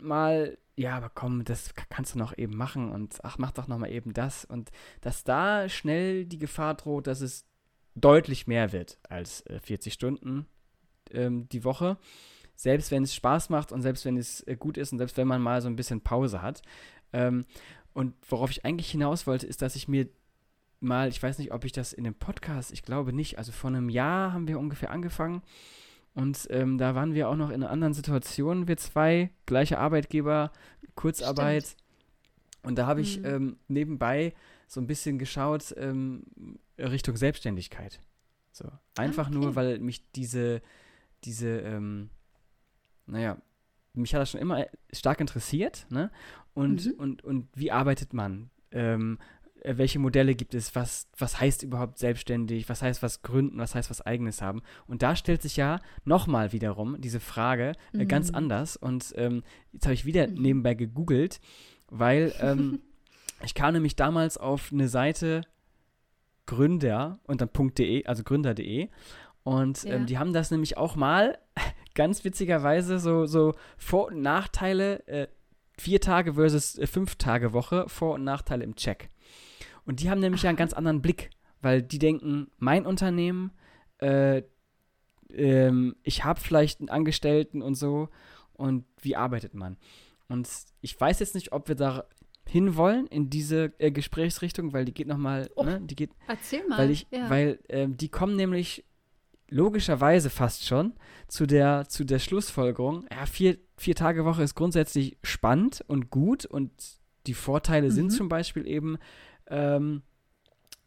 [0.00, 3.78] mal, ja, aber komm, das kannst du noch eben machen und ach, mach doch noch
[3.78, 7.44] mal eben das und dass da schnell die Gefahr droht, dass es
[7.94, 10.46] deutlich mehr wird als äh, 40 Stunden
[11.10, 11.96] ähm, die Woche.
[12.54, 15.28] Selbst wenn es Spaß macht und selbst wenn es äh, gut ist und selbst wenn
[15.28, 16.62] man mal so ein bisschen Pause hat.
[17.12, 17.44] Ähm,
[17.92, 20.08] und worauf ich eigentlich hinaus wollte, ist, dass ich mir
[20.80, 23.68] mal, ich weiß nicht, ob ich das in dem Podcast, ich glaube nicht, also vor
[23.68, 25.42] einem Jahr haben wir ungefähr angefangen
[26.16, 30.50] und ähm, da waren wir auch noch in einer anderen Situation, wir zwei, gleiche Arbeitgeber,
[30.94, 31.66] Kurzarbeit.
[31.66, 31.82] Stimmt.
[32.62, 33.24] Und da habe ich mhm.
[33.26, 34.32] ähm, nebenbei
[34.66, 36.24] so ein bisschen geschaut ähm,
[36.78, 38.00] Richtung Selbstständigkeit.
[38.50, 38.72] So.
[38.96, 39.36] Einfach okay.
[39.36, 40.62] nur, weil mich diese,
[41.24, 42.08] diese, ähm,
[43.04, 43.36] naja,
[43.92, 46.10] mich hat das schon immer stark interessiert, ne?
[46.54, 46.92] Und, mhm.
[46.92, 48.48] und, und wie arbeitet man?
[48.70, 50.74] Ähm, äh, welche Modelle gibt es?
[50.74, 52.68] Was, was heißt überhaupt selbstständig?
[52.68, 53.58] Was heißt was gründen?
[53.58, 54.62] Was heißt was eigenes haben?
[54.86, 58.08] Und da stellt sich ja nochmal wiederum diese Frage äh, mhm.
[58.08, 58.76] ganz anders.
[58.76, 59.42] Und ähm,
[59.72, 60.34] jetzt habe ich wieder mhm.
[60.34, 61.40] nebenbei gegoogelt,
[61.88, 62.80] weil ähm,
[63.44, 65.42] ich kam nämlich damals auf eine Seite
[66.46, 68.88] Gründer und dann .de, also gründer.de.
[69.42, 69.96] Und ähm, ja.
[69.96, 71.38] ähm, die haben das nämlich auch mal
[71.94, 75.28] ganz witzigerweise so, so Vor- und Nachteile, äh,
[75.78, 79.10] vier Tage versus äh, fünf Tage Woche, Vor- und Nachteile im Check.
[79.86, 81.30] Und die haben nämlich ja einen ganz anderen Blick,
[81.62, 83.52] weil die denken, mein Unternehmen,
[83.98, 84.42] äh,
[85.30, 88.08] ähm, ich habe vielleicht einen Angestellten und so
[88.52, 89.76] und wie arbeitet man?
[90.28, 90.48] Und
[90.80, 92.04] ich weiß jetzt nicht, ob wir da
[92.48, 96.10] hinwollen in diese äh, Gesprächsrichtung, weil die geht nochmal, oh, ne, die geht.
[96.28, 96.78] Erzähl mal.
[96.78, 97.28] Weil ich, ja.
[97.28, 98.84] weil ähm, die kommen nämlich
[99.48, 100.94] logischerweise fast schon
[101.28, 106.46] zu der, zu der Schlussfolgerung, ja, vier, vier Tage Woche ist grundsätzlich spannend und gut
[106.46, 106.72] und
[107.26, 107.92] die Vorteile mhm.
[107.92, 108.98] sind zum Beispiel eben,
[109.48, 110.02] ähm,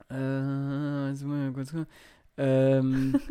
[0.10, 1.12] äh,
[2.38, 3.20] ähm,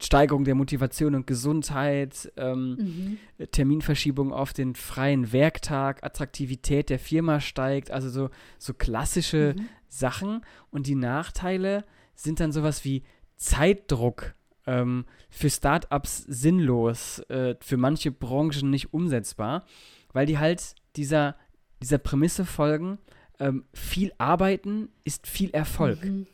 [0.00, 3.46] Steigerung der Motivation und Gesundheit, ähm, mhm.
[3.50, 9.68] Terminverschiebung auf den freien Werktag, Attraktivität der Firma steigt, also so, so klassische mhm.
[9.88, 10.42] Sachen.
[10.70, 13.02] Und die Nachteile sind dann sowas wie
[13.36, 14.34] Zeitdruck,
[14.66, 19.64] ähm, für Startups sinnlos, äh, für manche Branchen nicht umsetzbar,
[20.12, 21.36] weil die halt dieser,
[21.82, 22.98] dieser Prämisse folgen,
[23.38, 26.04] ähm, viel arbeiten ist viel Erfolg.
[26.04, 26.26] Mhm.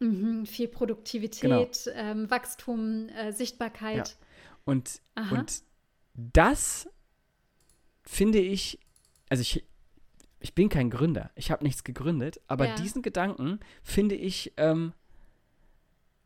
[0.00, 1.68] Mhm, viel Produktivität, genau.
[1.94, 4.08] ähm, Wachstum, äh, Sichtbarkeit.
[4.08, 4.26] Ja.
[4.64, 5.62] Und, und
[6.14, 6.88] das
[8.02, 8.78] finde ich,
[9.28, 9.64] also ich,
[10.40, 12.74] ich bin kein Gründer, ich habe nichts gegründet, aber ja.
[12.74, 14.92] diesen Gedanken finde ich, ähm,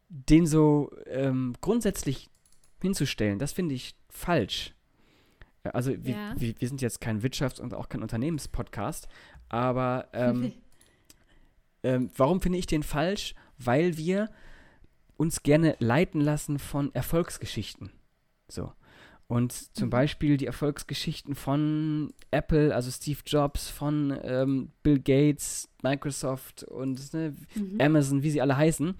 [0.09, 2.31] den so ähm, grundsätzlich
[2.81, 4.74] hinzustellen, das finde ich falsch.
[5.64, 6.35] Also wir, ja.
[6.37, 9.09] wir, wir, sind jetzt kein Wirtschafts- und auch kein Unternehmenspodcast,
[9.49, 10.53] aber ähm,
[11.83, 13.35] ähm, warum finde ich den falsch?
[13.59, 14.31] Weil wir
[15.16, 17.90] uns gerne leiten lassen von Erfolgsgeschichten.
[18.49, 18.73] So.
[19.27, 19.90] Und zum mhm.
[19.90, 27.35] Beispiel die Erfolgsgeschichten von Apple, also Steve Jobs, von ähm, Bill Gates, Microsoft und ne,
[27.55, 27.79] mhm.
[27.79, 28.94] Amazon, wie sie alle heißen.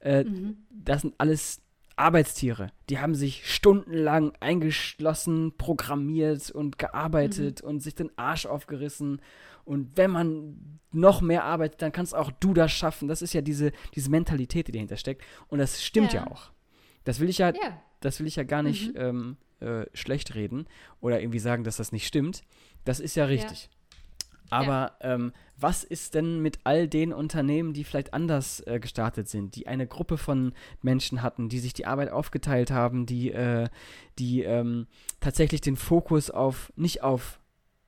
[0.00, 0.58] Äh, mhm.
[0.70, 1.61] Das sind alles
[1.96, 2.70] Arbeitstiere.
[2.88, 7.68] Die haben sich stundenlang eingeschlossen, programmiert und gearbeitet mhm.
[7.68, 9.20] und sich den Arsch aufgerissen.
[9.64, 13.08] Und wenn man noch mehr arbeitet, dann kannst auch du das schaffen.
[13.08, 15.22] Das ist ja diese, diese Mentalität, die dahinter steckt.
[15.48, 16.50] Und das stimmt ja, ja auch.
[17.04, 19.00] Das will ich ja, ja, das will ich ja gar nicht mhm.
[19.00, 20.66] ähm, äh, schlecht reden
[21.00, 22.42] oder irgendwie sagen, dass das nicht stimmt.
[22.84, 23.64] Das ist ja richtig.
[23.64, 23.81] Ja.
[24.52, 25.14] Aber ja.
[25.14, 29.66] ähm, was ist denn mit all den Unternehmen, die vielleicht anders äh, gestartet sind, die
[29.66, 33.68] eine Gruppe von Menschen hatten, die sich die Arbeit aufgeteilt haben, die, äh,
[34.18, 34.88] die ähm,
[35.20, 37.40] tatsächlich den Fokus auf nicht auf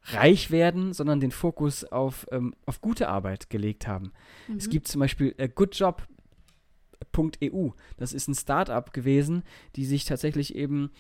[0.04, 4.12] reich werden, sondern den Fokus auf, ähm, auf gute Arbeit gelegt haben.
[4.48, 4.56] Mhm.
[4.56, 6.04] Es gibt zum Beispiel äh, goodjob.eu.
[7.96, 9.42] Das ist ein Startup gewesen,
[9.76, 10.90] die sich tatsächlich eben,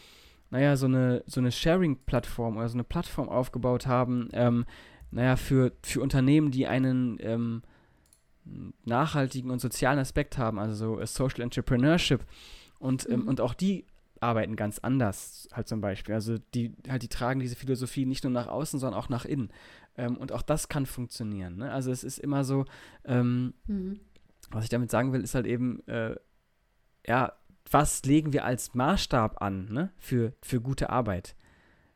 [0.50, 4.64] naja, so eine, so eine Sharing-Plattform oder so eine Plattform aufgebaut haben, ähm,
[5.14, 7.62] naja, für, für Unternehmen, die einen ähm,
[8.84, 12.26] nachhaltigen und sozialen Aspekt haben, also so äh, Social Entrepreneurship.
[12.78, 13.28] Und, ähm, mhm.
[13.28, 13.86] und auch die
[14.20, 16.14] arbeiten ganz anders, halt zum Beispiel.
[16.14, 19.50] Also die, halt, die tragen diese Philosophie nicht nur nach außen, sondern auch nach innen.
[19.96, 21.56] Ähm, und auch das kann funktionieren.
[21.56, 21.70] Ne?
[21.70, 22.64] Also es ist immer so,
[23.04, 24.00] ähm, mhm.
[24.50, 26.16] was ich damit sagen will, ist halt eben, äh,
[27.06, 27.34] ja,
[27.70, 29.92] was legen wir als Maßstab an ne?
[29.96, 31.36] für, für gute Arbeit?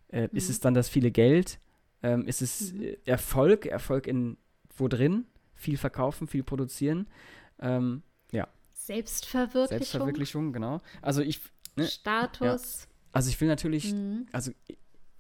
[0.09, 0.37] Äh, mhm.
[0.37, 1.59] Ist es dann das viele Geld?
[2.03, 2.97] Ähm, ist es mhm.
[3.05, 4.37] Erfolg, Erfolg in
[4.77, 5.27] wo drin?
[5.55, 7.09] Viel verkaufen, viel produzieren.
[7.59, 8.47] Ähm, ja.
[8.73, 9.69] Selbstverwirklichung.
[9.69, 10.81] Selbstverwirklichung, genau.
[11.03, 11.41] Also ich.
[11.77, 12.83] Ne, Status.
[12.83, 12.89] Ja.
[13.13, 14.27] Also ich will natürlich, mhm.
[14.33, 14.53] also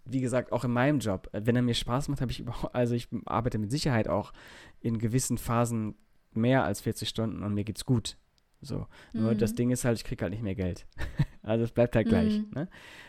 [0.04, 2.94] wie gesagt, auch in meinem Job, wenn er mir Spaß macht, habe ich überhaupt, also
[2.94, 4.32] ich arbeite mit Sicherheit auch
[4.80, 5.96] in gewissen Phasen
[6.32, 8.16] mehr als 40 Stunden und mir geht's gut.
[8.60, 8.86] So.
[9.12, 9.22] Mhm.
[9.22, 9.56] Nur das mhm.
[9.56, 10.86] Ding ist halt, ich kriege halt nicht mehr Geld.
[11.42, 12.38] also es bleibt halt gleich.
[12.38, 12.50] Mhm.
[12.54, 12.68] Ne?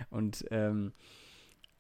[0.10, 0.94] Und ähm,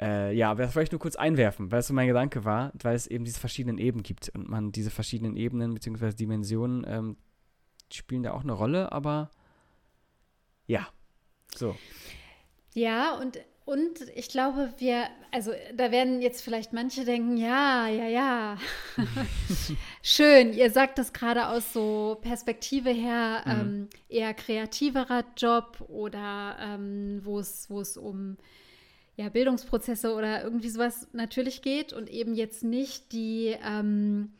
[0.01, 2.71] äh, ja, aber das wollte ich nur kurz einwerfen, weil es so mein Gedanke war,
[2.81, 6.13] weil es eben diese verschiedenen Ebenen gibt und man diese verschiedenen Ebenen bzw.
[6.13, 7.17] Dimensionen ähm,
[7.91, 9.29] spielen da auch eine Rolle, aber
[10.67, 10.87] ja,
[11.55, 11.75] so.
[12.73, 18.07] Ja, und und ich glaube, wir, also da werden jetzt vielleicht manche denken, ja, ja,
[18.07, 18.57] ja.
[20.01, 23.51] Schön, ihr sagt das gerade aus so Perspektive her, mhm.
[23.51, 28.37] ähm, eher kreativerer Job oder ähm, wo es um
[29.19, 34.31] ja, Bildungsprozesse oder irgendwie sowas natürlich geht und eben jetzt nicht die ähm,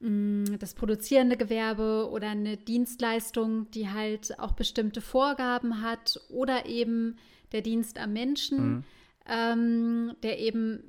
[0.00, 7.14] das produzierende Gewerbe oder eine Dienstleistung, die halt auch bestimmte Vorgaben hat oder eben
[7.52, 8.84] der Dienst am Menschen, mhm.
[9.28, 10.82] ähm, der eben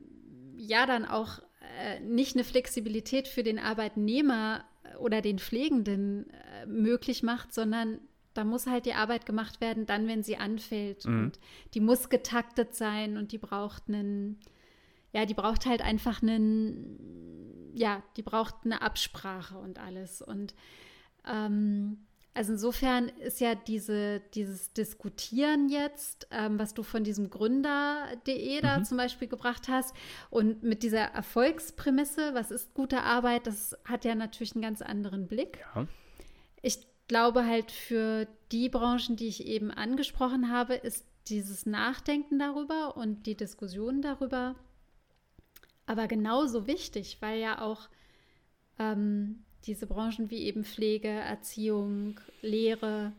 [0.57, 1.37] ja dann auch
[1.83, 4.65] äh, nicht eine Flexibilität für den Arbeitnehmer
[4.97, 7.99] oder den Pflegenden äh, möglich macht, sondern
[8.33, 11.05] da muss halt die Arbeit gemacht werden, dann, wenn sie anfällt.
[11.05, 11.25] Mhm.
[11.25, 11.39] Und
[11.73, 14.39] die muss getaktet sein und die braucht einen,
[15.11, 20.21] ja, die braucht halt einfach einen, ja, die braucht eine Absprache und alles.
[20.21, 20.55] Und
[21.25, 28.61] ähm, also insofern ist ja diese, dieses Diskutieren jetzt, ähm, was du von diesem Gründer.de
[28.61, 28.85] da mhm.
[28.85, 29.95] zum Beispiel gebracht hast
[30.31, 35.27] und mit dieser Erfolgsprämisse, was ist gute Arbeit, das hat ja natürlich einen ganz anderen
[35.27, 35.59] Blick.
[35.75, 35.85] Ja.
[36.63, 42.97] Ich glaube halt für die Branchen, die ich eben angesprochen habe, ist dieses Nachdenken darüber
[42.97, 44.55] und die Diskussion darüber
[45.85, 47.89] aber genauso wichtig, weil ja auch
[48.79, 53.13] ähm, diese Branchen wie eben Pflege, Erziehung, Lehre,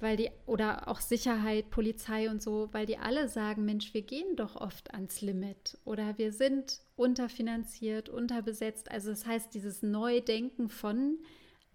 [0.00, 4.36] weil die oder auch Sicherheit, Polizei und so, weil die alle sagen, Mensch, wir gehen
[4.36, 8.90] doch oft ans Limit oder wir sind unterfinanziert, unterbesetzt.
[8.90, 11.18] Also das heißt, dieses Neudenken von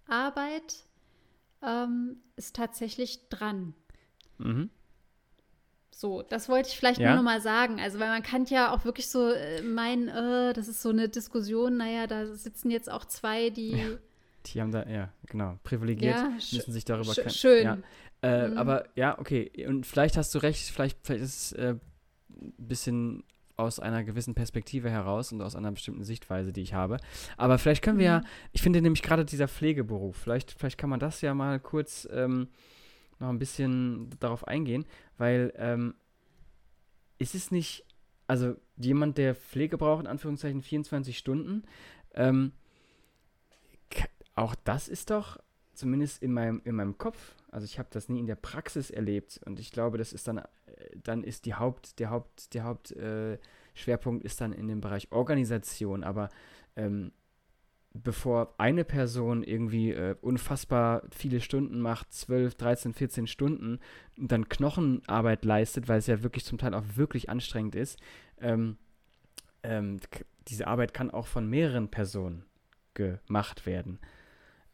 [0.08, 0.86] Arbeit
[1.66, 3.74] ähm, ist tatsächlich dran.
[4.38, 4.70] Mhm.
[5.92, 7.10] So, das wollte ich vielleicht ja.
[7.10, 7.80] nur noch mal sagen.
[7.80, 11.08] Also, weil man kann ja auch wirklich so äh, meinen, äh, das ist so eine
[11.08, 13.88] Diskussion, naja, da sitzen jetzt auch zwei, die ja
[14.48, 17.30] die haben da, ja, genau, privilegiert, ja, müssen sich darüber kennen.
[17.30, 17.64] Schön.
[17.64, 17.78] Ja.
[18.22, 18.58] Äh, mhm.
[18.58, 21.76] Aber ja, okay, und vielleicht hast du recht, vielleicht, vielleicht ist es äh,
[22.30, 23.24] ein bisschen
[23.56, 26.98] aus einer gewissen Perspektive heraus und aus einer bestimmten Sichtweise, die ich habe.
[27.38, 28.24] Aber vielleicht können wir mhm.
[28.24, 32.08] ja, ich finde nämlich gerade dieser Pflegeberuf, vielleicht, vielleicht kann man das ja mal kurz
[32.12, 32.48] ähm,
[33.20, 34.86] noch ein bisschen darauf eingehen,
[35.18, 35.96] weil ähm,
[37.20, 37.86] ist es nicht,
[38.28, 41.64] also jemand, der Pflege braucht, in Anführungszeichen 24 Stunden,
[42.16, 42.54] ähm,
[44.36, 45.38] auch das ist doch
[45.74, 49.40] zumindest in meinem, in meinem Kopf, also ich habe das nie in der Praxis erlebt
[49.46, 50.42] und ich glaube, das ist dann,
[50.96, 56.04] dann ist die Haupt, der Haupt, der Hauptschwerpunkt äh, ist dann in dem Bereich Organisation,
[56.04, 56.30] aber
[56.76, 57.12] ähm,
[57.94, 63.80] bevor eine Person irgendwie äh, unfassbar viele Stunden macht, 12, 13, 14 Stunden,
[64.18, 68.00] und dann Knochenarbeit leistet, weil es ja wirklich zum Teil auch wirklich anstrengend ist,
[68.40, 68.78] ähm,
[69.62, 70.00] ähm,
[70.48, 72.46] diese Arbeit kann auch von mehreren Personen
[72.96, 74.00] gemacht werden.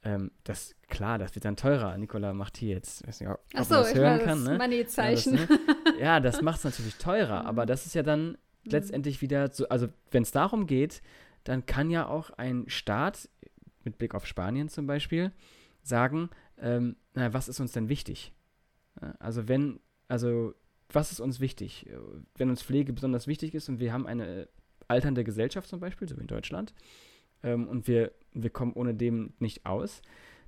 [0.04, 1.98] Ähm, das, klar, das wird dann teurer.
[1.98, 4.46] Nikola macht hier jetzt, weiß nicht, ob Ach so, man das hören kann.
[4.46, 4.58] Das ne?
[4.58, 5.40] Money-Zeichen.
[5.48, 6.00] Ja, das, ne?
[6.00, 8.38] ja, das macht es natürlich teurer, aber das ist ja dann mhm.
[8.66, 11.02] letztendlich wieder so, also wenn es darum geht,
[11.44, 13.30] dann kann ja auch ein Staat,
[13.84, 15.32] mit Blick auf Spanien zum Beispiel,
[15.82, 18.34] sagen, ähm, na, was ist uns denn wichtig?
[19.20, 20.54] Also wenn, also
[20.92, 21.90] was ist uns wichtig?
[22.36, 24.50] Wenn uns Pflege besonders wichtig ist und wir haben eine
[24.88, 26.74] alternde Gesellschaft zum Beispiel, so wie in Deutschland,
[27.44, 30.02] ähm, und wir, wir kommen ohne dem nicht aus,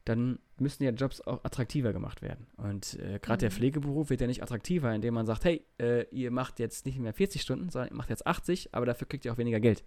[0.06, 2.48] dann müssen ja Jobs auch attraktiver gemacht werden.
[2.58, 3.40] Und äh, gerade mhm.
[3.40, 7.00] der Pflegeberuf wird ja nicht attraktiver, indem man sagt, hey, äh, ihr macht jetzt nicht
[7.00, 9.84] mehr 40 Stunden, sondern ihr macht jetzt 80, aber dafür kriegt ihr auch weniger Geld.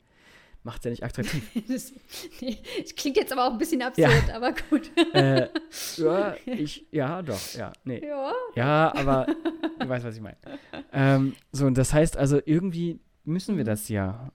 [0.63, 1.51] Macht es ja nicht attraktiv.
[1.69, 1.93] das,
[2.41, 4.35] nee, das, klingt jetzt aber auch ein bisschen absurd, ja.
[4.35, 4.91] aber gut.
[5.13, 5.49] Äh,
[5.97, 8.03] ja, ich, ja, doch, ja, nee.
[8.05, 9.27] Ja, ja aber
[9.79, 10.39] du weißt, was ich meine.
[10.93, 13.69] Ähm, so, und das heißt also, irgendwie müssen wir mhm.
[13.69, 14.33] das ja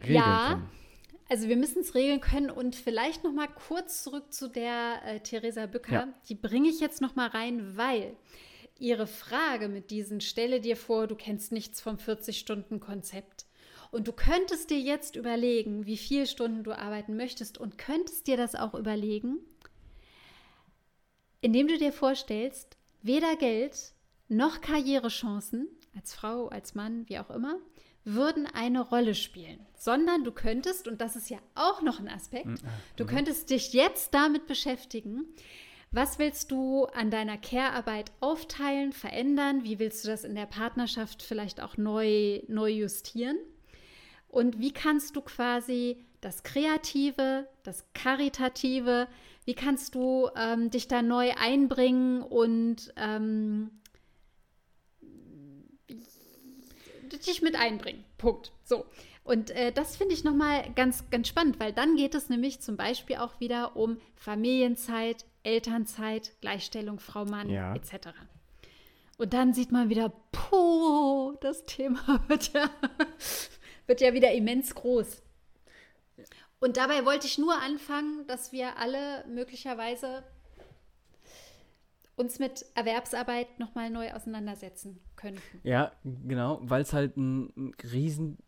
[0.00, 0.70] regeln ja, können.
[1.28, 5.20] Also wir müssen es regeln können und vielleicht noch mal kurz zurück zu der äh,
[5.20, 5.92] Theresa Bücker.
[5.92, 6.14] Ja.
[6.28, 8.16] Die bringe ich jetzt noch mal rein, weil
[8.78, 13.44] ihre Frage mit diesen Stelle dir vor, du kennst nichts vom 40-Stunden-Konzept.
[13.90, 18.36] Und du könntest dir jetzt überlegen, wie viele Stunden du arbeiten möchtest und könntest dir
[18.36, 19.38] das auch überlegen,
[21.40, 23.94] indem du dir vorstellst, weder Geld
[24.28, 27.58] noch Karrierechancen als Frau, als Mann, wie auch immer,
[28.14, 32.46] würden eine Rolle spielen, sondern du könntest, und das ist ja auch noch ein Aspekt,
[32.46, 32.58] mhm.
[32.96, 35.24] du könntest dich jetzt damit beschäftigen,
[35.90, 39.64] was willst du an deiner Care-Arbeit aufteilen, verändern?
[39.64, 43.38] Wie willst du das in der Partnerschaft vielleicht auch neu, neu justieren?
[44.28, 49.08] Und wie kannst du quasi das Kreative, das Karitative,
[49.46, 53.70] wie kannst du ähm, dich da neu einbringen und ähm,
[57.08, 58.04] dich mit einbringen.
[58.18, 58.52] Punkt.
[58.64, 58.84] So.
[59.24, 62.78] Und äh, das finde ich nochmal ganz, ganz spannend, weil dann geht es nämlich zum
[62.78, 67.74] Beispiel auch wieder um Familienzeit, Elternzeit, Gleichstellung Frau-Mann ja.
[67.74, 68.08] etc.
[69.18, 72.70] Und dann sieht man wieder, puh, das Thema wird ja,
[73.86, 75.20] wird ja wieder immens groß.
[76.60, 80.24] Und dabei wollte ich nur anfangen, dass wir alle möglicherweise
[82.16, 85.42] uns mit Erwerbsarbeit nochmal neu auseinandersetzen könnten.
[85.62, 88.38] Ja, genau, weil es halt ein, riesen,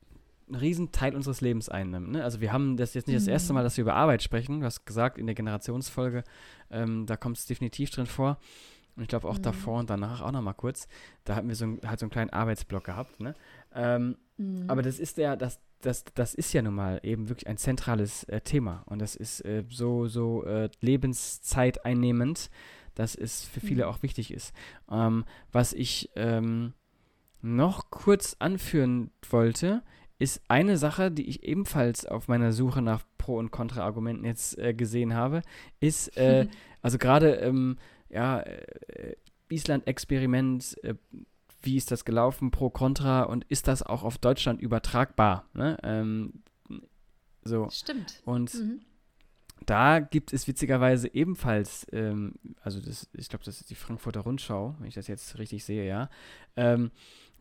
[0.49, 2.13] ein riesen Teil unseres Lebens einnimmt.
[2.13, 2.25] Ne?
[2.25, 3.21] Also wir haben das jetzt nicht mhm.
[3.21, 4.61] das erste Mal, dass wir über Arbeit sprechen.
[4.61, 6.25] Du hast gesagt, in der Generationsfolge,
[6.71, 8.39] ähm, da kommt es definitiv drin vor.
[8.97, 9.43] Und ich glaube auch mhm.
[9.43, 10.89] davor und danach auch nochmal kurz.
[11.25, 13.21] Da hatten wir so, ein, halt so einen kleinen Arbeitsblock gehabt.
[13.21, 13.35] Ne?
[13.75, 14.65] Ähm, mhm.
[14.69, 18.25] Aber das ist ja, das, das, das ist ja nun mal eben wirklich ein zentrales
[18.25, 18.83] äh, Thema.
[18.87, 22.51] Und das ist äh, so, so äh, Lebenszeit einnehmend
[23.01, 23.91] dass es für viele mhm.
[23.91, 24.55] auch wichtig ist.
[24.91, 26.75] Ähm, was ich ähm,
[27.41, 29.83] noch kurz anführen wollte,
[30.19, 34.75] ist eine Sache, die ich ebenfalls auf meiner Suche nach Pro- und Kontra-Argumenten jetzt äh,
[34.75, 35.41] gesehen habe,
[35.81, 36.47] ist, äh,
[36.83, 37.79] also gerade, ähm,
[38.11, 39.17] ja, äh,
[39.49, 40.95] Island-Experiment, äh,
[41.63, 45.49] wie ist das gelaufen, Pro, Contra und ist das auch auf Deutschland übertragbar?
[45.55, 45.79] Ne?
[45.83, 46.43] Ähm,
[47.45, 47.71] so.
[47.71, 48.21] Stimmt.
[48.27, 48.81] Und mhm
[49.67, 54.75] da gibt es witzigerweise ebenfalls, ähm, also das, ich glaube, das ist die Frankfurter Rundschau,
[54.79, 56.09] wenn ich das jetzt richtig sehe, ja.
[56.57, 56.91] Ähm,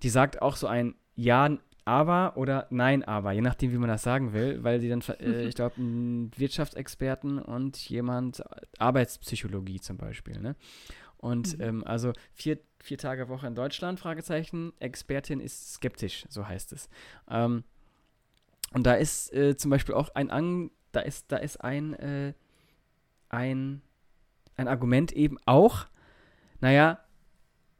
[0.04, 1.50] die sagt auch so ein Ja,
[1.86, 5.44] aber oder Nein, aber, je nachdem, wie man das sagen will, weil sie dann, äh,
[5.48, 8.44] ich glaube, ein Wirtschaftsexperten und jemand
[8.78, 10.56] Arbeitspsychologie zum Beispiel, ne?
[11.18, 11.64] Und mhm.
[11.64, 16.90] ähm, also vier, vier Tage Woche in Deutschland, Fragezeichen, Expertin ist skeptisch, so heißt es.
[17.30, 17.64] Ähm,
[18.74, 22.34] und da ist äh, zum Beispiel auch ein An da ist, da ist ein, äh,
[23.30, 23.82] ein,
[24.56, 25.86] ein Argument eben auch,
[26.62, 27.00] naja,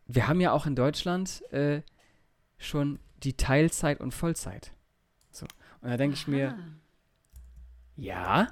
[0.08, 1.82] wir haben ja auch in Deutschland äh,
[2.58, 4.72] schon die Teilzeit und Vollzeit.
[5.32, 5.46] So.
[5.82, 6.58] Und da denke ich mir,
[7.96, 8.48] ja,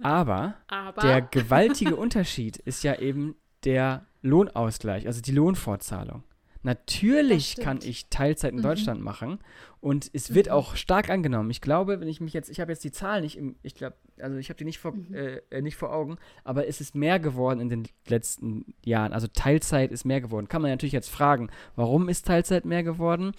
[0.00, 6.22] aber, aber, der gewaltige Unterschied ist ja eben der Lohnausgleich, also die Lohnfortzahlung.
[6.68, 8.62] Natürlich kann ich Teilzeit in mhm.
[8.62, 9.38] Deutschland machen
[9.80, 10.52] und es wird mhm.
[10.52, 11.50] auch stark angenommen.
[11.50, 13.96] Ich glaube, wenn ich mich jetzt, ich habe jetzt die Zahlen nicht im, ich glaube,
[14.20, 15.14] also ich habe die nicht vor, mhm.
[15.14, 19.14] äh, äh, nicht vor Augen, aber es ist mehr geworden in den letzten Jahren.
[19.14, 20.48] Also Teilzeit ist mehr geworden.
[20.48, 23.32] Kann man natürlich jetzt fragen, warum ist Teilzeit mehr geworden?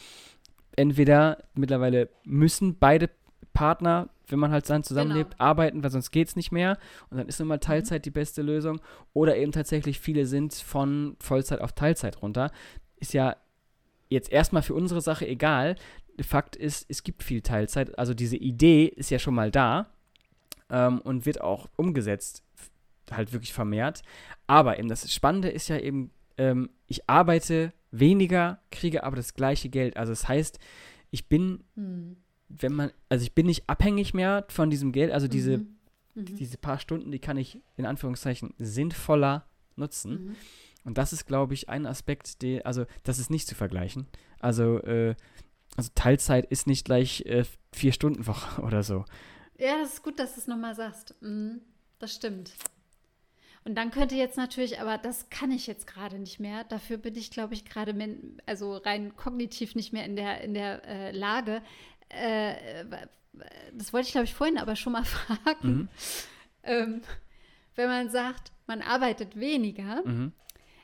[0.75, 3.11] Entweder mittlerweile müssen beide
[3.53, 5.43] Partner, wenn man halt dann zusammenlebt, genau.
[5.43, 6.79] arbeiten, weil sonst geht es nicht mehr.
[7.11, 7.61] Und dann ist nun mal mhm.
[7.61, 8.03] Teilzeit mhm.
[8.03, 8.81] die beste Lösung.
[9.13, 12.49] Oder eben tatsächlich viele sind von Vollzeit auf Teilzeit runter
[12.99, 13.35] ist ja
[14.09, 15.75] jetzt erstmal für unsere Sache egal.
[16.21, 17.97] Fakt ist, es gibt viel Teilzeit.
[17.97, 19.91] Also diese Idee ist ja schon mal da
[20.69, 22.43] ähm, und wird auch umgesetzt,
[23.11, 24.01] halt wirklich vermehrt.
[24.47, 29.69] Aber eben das Spannende ist ja eben, ähm, ich arbeite weniger, kriege aber das gleiche
[29.69, 29.97] Geld.
[29.97, 30.59] Also das heißt,
[31.11, 32.17] ich bin, hm.
[32.49, 35.11] wenn man, also ich bin nicht abhängig mehr von diesem Geld.
[35.11, 35.77] Also diese, mhm.
[36.15, 36.25] Mhm.
[36.35, 40.35] diese paar Stunden, die kann ich in Anführungszeichen sinnvoller nutzen.
[40.89, 44.07] Und das ist, glaube ich, ein Aspekt, der, also das ist nicht zu vergleichen.
[44.39, 45.13] Also, äh,
[45.77, 49.05] also Teilzeit ist nicht gleich äh, vier Stunden Woche oder so.
[49.59, 51.13] Ja, das ist gut, dass du es nochmal sagst.
[51.21, 51.61] Mhm,
[51.99, 52.53] das stimmt.
[53.65, 56.63] Und dann könnte jetzt natürlich, aber das kann ich jetzt gerade nicht mehr.
[56.63, 57.93] Dafür bin ich, glaube ich, gerade,
[58.47, 61.61] also rein kognitiv nicht mehr in der, in der äh, Lage.
[62.09, 62.55] Äh,
[63.73, 65.69] das wollte ich, glaube ich, vorhin aber schon mal fragen.
[65.69, 65.89] Mhm.
[66.63, 67.01] Ähm,
[67.75, 70.33] wenn man sagt, man arbeitet weniger, mhm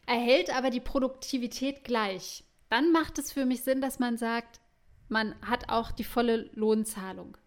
[0.05, 2.43] erhält aber die Produktivität gleich.
[2.69, 4.59] Dann macht es für mich Sinn, dass man sagt,
[5.07, 7.37] man hat auch die volle Lohnzahlung.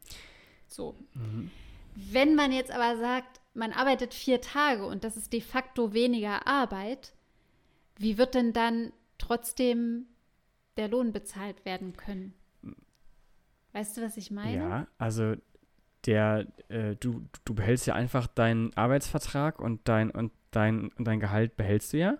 [0.66, 0.94] So.
[1.14, 1.50] Mhm.
[1.94, 6.46] Wenn man jetzt aber sagt, man arbeitet vier Tage und das ist de facto weniger
[6.46, 7.12] Arbeit,
[7.96, 10.06] wie wird denn dann trotzdem
[10.76, 12.34] der Lohn bezahlt werden können?
[13.72, 14.56] Weißt du, was ich meine?
[14.56, 15.34] Ja, also
[16.06, 21.20] der, äh, du, du behältst ja einfach deinen Arbeitsvertrag und dein, und dein, und dein
[21.20, 22.18] Gehalt behältst du ja.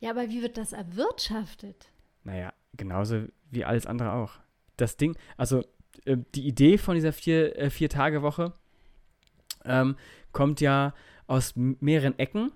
[0.00, 1.90] Ja, aber wie wird das erwirtschaftet?
[2.24, 4.32] Naja, genauso wie alles andere auch.
[4.76, 5.62] Das Ding, also
[6.04, 8.52] äh, die Idee von dieser vier, äh, vier Tage Woche
[9.64, 9.96] ähm,
[10.32, 10.94] kommt ja
[11.26, 12.52] aus mehreren Ecken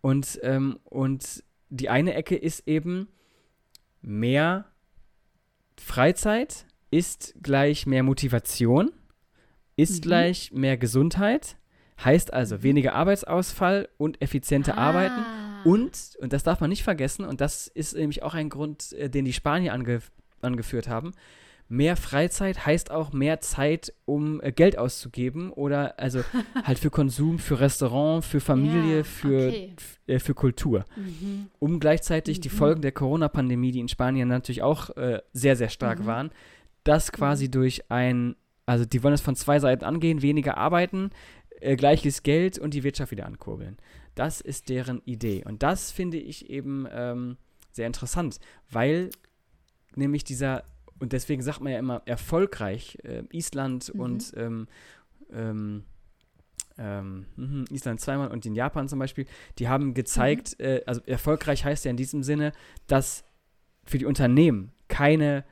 [0.00, 3.08] und, ähm, und die eine Ecke ist eben
[4.02, 4.66] mehr
[5.78, 8.92] Freizeit ist gleich mehr Motivation,
[9.76, 10.08] ist mhm.
[10.08, 11.56] gleich mehr Gesundheit,
[12.04, 12.62] heißt also mhm.
[12.64, 14.88] weniger Arbeitsausfall und effiziente ah.
[14.88, 15.24] Arbeiten
[15.64, 19.08] und, und das darf man nicht vergessen, und das ist nämlich auch ein Grund, äh,
[19.08, 20.00] den die Spanier ange,
[20.40, 21.12] angeführt haben,
[21.72, 26.22] mehr Freizeit heißt auch mehr Zeit, um äh, Geld auszugeben oder also
[26.64, 29.74] halt für Konsum, für Restaurant, für Familie, ja, für, okay.
[30.06, 30.84] äh, für Kultur.
[30.96, 31.46] Mhm.
[31.58, 32.42] Um gleichzeitig mhm.
[32.42, 36.06] die Folgen der Corona-Pandemie, die in Spanien natürlich auch äh, sehr, sehr stark mhm.
[36.06, 36.30] waren,
[36.84, 37.52] das quasi mhm.
[37.52, 38.36] durch ein,
[38.66, 41.10] also die wollen es von zwei Seiten angehen, weniger arbeiten,
[41.60, 43.78] äh, gleiches Geld und die Wirtschaft wieder ankurbeln.
[44.14, 45.42] Das ist deren Idee.
[45.44, 47.36] Und das finde ich eben ähm,
[47.72, 48.38] sehr interessant,
[48.70, 49.10] weil
[49.94, 50.64] nämlich dieser,
[50.98, 54.00] und deswegen sagt man ja immer erfolgreich, äh, Island mhm.
[54.00, 54.68] und ähm,
[55.32, 55.84] ähm,
[56.78, 59.26] ähm, mhm, Island zweimal und in Japan zum Beispiel,
[59.58, 60.64] die haben gezeigt, mhm.
[60.64, 62.52] äh, also erfolgreich heißt ja in diesem Sinne,
[62.86, 63.24] dass
[63.84, 65.44] für die Unternehmen keine,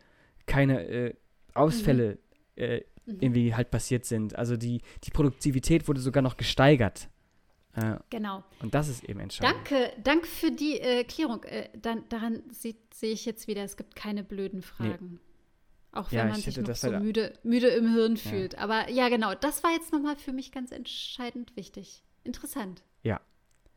[0.46, 1.14] keine äh,
[1.54, 2.18] Ausfälle
[2.56, 2.62] mhm.
[2.62, 3.16] äh, mhm.
[3.20, 4.36] irgendwie halt passiert sind.
[4.36, 7.08] Also die, die Produktivität wurde sogar noch gesteigert.
[7.74, 8.42] Äh, genau.
[8.60, 9.56] Und das ist eben entscheidend.
[9.56, 11.44] Danke, danke für die äh, Klärung.
[11.44, 15.12] Äh, dann, daran sehe ich jetzt wieder, es gibt keine blöden Fragen.
[15.12, 15.18] Nee.
[15.92, 18.30] Auch wenn ja, man sich noch so müde, müde im Hirn ja.
[18.30, 18.58] fühlt.
[18.58, 22.04] Aber ja, genau, das war jetzt nochmal für mich ganz entscheidend wichtig.
[22.22, 22.82] Interessant.
[23.02, 23.20] Ja.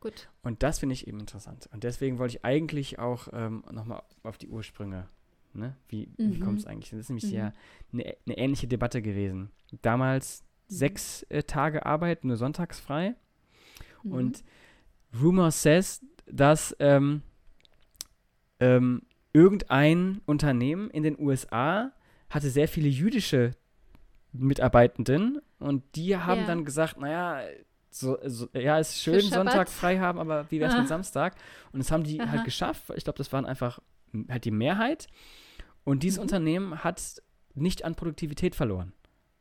[0.00, 0.28] Gut.
[0.42, 1.68] Und das finde ich eben interessant.
[1.72, 5.08] Und deswegen wollte ich eigentlich auch ähm, nochmal auf die Ursprünge.
[5.54, 5.76] Ne?
[5.88, 6.34] Wie, mhm.
[6.34, 6.90] wie kommt es eigentlich?
[6.90, 7.30] Das ist nämlich mhm.
[7.30, 7.52] sehr
[7.92, 9.50] eine, eine, ähnliche Debatte gewesen.
[9.82, 10.74] Damals mhm.
[10.74, 13.14] sechs äh, Tage Arbeit, nur sonntags frei.
[14.04, 14.12] Mhm.
[14.12, 14.44] Und
[15.20, 17.22] Rumor says, dass ähm,
[18.60, 19.02] ähm,
[19.32, 21.92] irgendein Unternehmen in den USA
[22.30, 23.52] hatte sehr viele jüdische
[24.32, 26.46] Mitarbeitenden und die haben ja.
[26.46, 27.40] dann gesagt, naja,
[27.90, 31.36] so, so, ja, ist schön, Sonntag frei haben, aber wie wäre es mit Samstag?
[31.72, 32.28] Und das haben die Aha.
[32.28, 32.90] halt geschafft.
[32.96, 33.78] Ich glaube, das waren einfach
[34.28, 35.06] halt die Mehrheit.
[35.84, 36.22] Und dieses mhm.
[36.22, 37.22] Unternehmen hat
[37.54, 38.92] nicht an Produktivität verloren.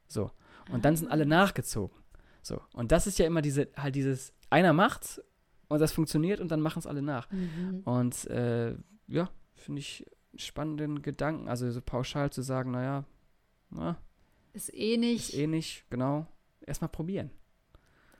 [0.07, 0.29] So.
[0.71, 1.27] Und dann sind alle ah.
[1.27, 1.97] nachgezogen.
[2.43, 2.61] So.
[2.73, 5.21] Und das ist ja immer diese, halt dieses, einer macht's
[5.67, 7.29] und das funktioniert und dann machen es alle nach.
[7.31, 7.81] Mhm.
[7.85, 8.75] Und äh,
[9.07, 11.49] ja, finde ich spannenden Gedanken.
[11.49, 13.03] Also so pauschal zu sagen, naja,
[13.69, 13.97] na,
[14.53, 15.29] ist eh nicht.
[15.29, 16.27] Ist eh nicht, genau.
[16.65, 17.31] Erstmal probieren.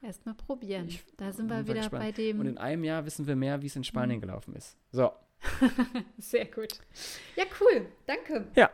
[0.01, 0.87] Erstmal probieren.
[0.87, 2.03] Ich, da sind wir wieder gespannt.
[2.03, 2.39] bei dem.
[2.39, 4.21] Und in einem Jahr wissen wir mehr, wie es in Spanien mhm.
[4.21, 4.75] gelaufen ist.
[4.91, 5.11] So.
[6.17, 6.79] Sehr gut.
[7.35, 7.85] Ja, cool.
[8.05, 8.47] Danke.
[8.55, 8.71] Ja,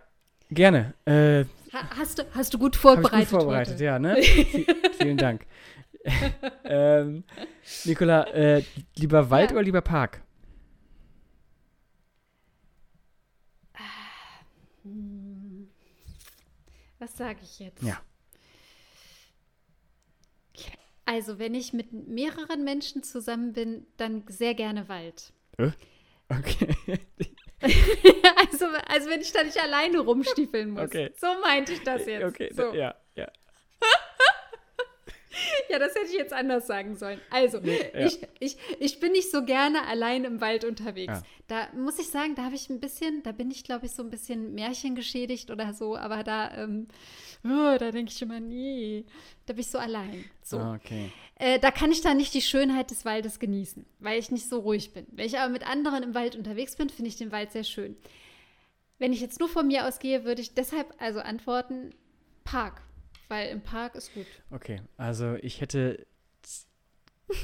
[0.50, 0.94] gerne.
[1.06, 1.44] Äh,
[1.74, 3.30] ha hast, du, hast du gut vorbereitet?
[3.30, 3.84] gut vorbereitet, heute?
[3.84, 4.18] ja, ne?
[4.98, 5.46] vielen Dank.
[6.64, 7.24] ähm,
[7.86, 8.64] Nicola, äh,
[8.96, 9.56] lieber Wald ja.
[9.56, 10.22] oder lieber Park?
[17.00, 17.82] Was sage ich jetzt?
[17.82, 18.02] Ja.
[21.06, 25.34] Also, wenn ich mit mehreren Menschen zusammen bin, dann sehr gerne Wald.
[25.58, 25.72] Äh?
[26.30, 26.76] Okay.
[27.62, 30.84] also, also, wenn ich da nicht alleine rumstiefeln muss.
[30.84, 31.12] Okay.
[31.18, 32.26] So meinte ich das jetzt.
[32.26, 32.74] Okay, so.
[32.76, 32.94] ja,
[35.70, 35.80] ja.
[35.80, 37.20] das hätte ich jetzt anders sagen sollen.
[37.30, 38.06] Also, nee, ja.
[38.06, 41.14] ich, ich, ich bin nicht so gerne allein im Wald unterwegs.
[41.14, 41.24] Ja.
[41.48, 44.04] Da muss ich sagen, da habe ich ein bisschen, da bin ich, glaube ich, so
[44.04, 46.88] ein bisschen märchengeschädigt oder so, aber da, ähm,
[47.44, 49.06] oh, da denke ich immer, nee,
[49.46, 50.26] da bin ich so allein.
[50.42, 50.58] So.
[50.58, 51.12] Ah, okay.
[51.36, 54.60] Äh, da kann ich dann nicht die Schönheit des Waldes genießen, weil ich nicht so
[54.60, 55.08] ruhig bin.
[55.12, 57.96] Wenn ich aber mit anderen im Wald unterwegs bin, finde ich den Wald sehr schön.
[58.98, 61.96] Wenn ich jetzt nur von mir ausgehe, würde ich deshalb also antworten,
[62.44, 62.82] Park
[63.30, 64.26] weil im Park ist gut.
[64.52, 66.06] Okay, also ich hätte.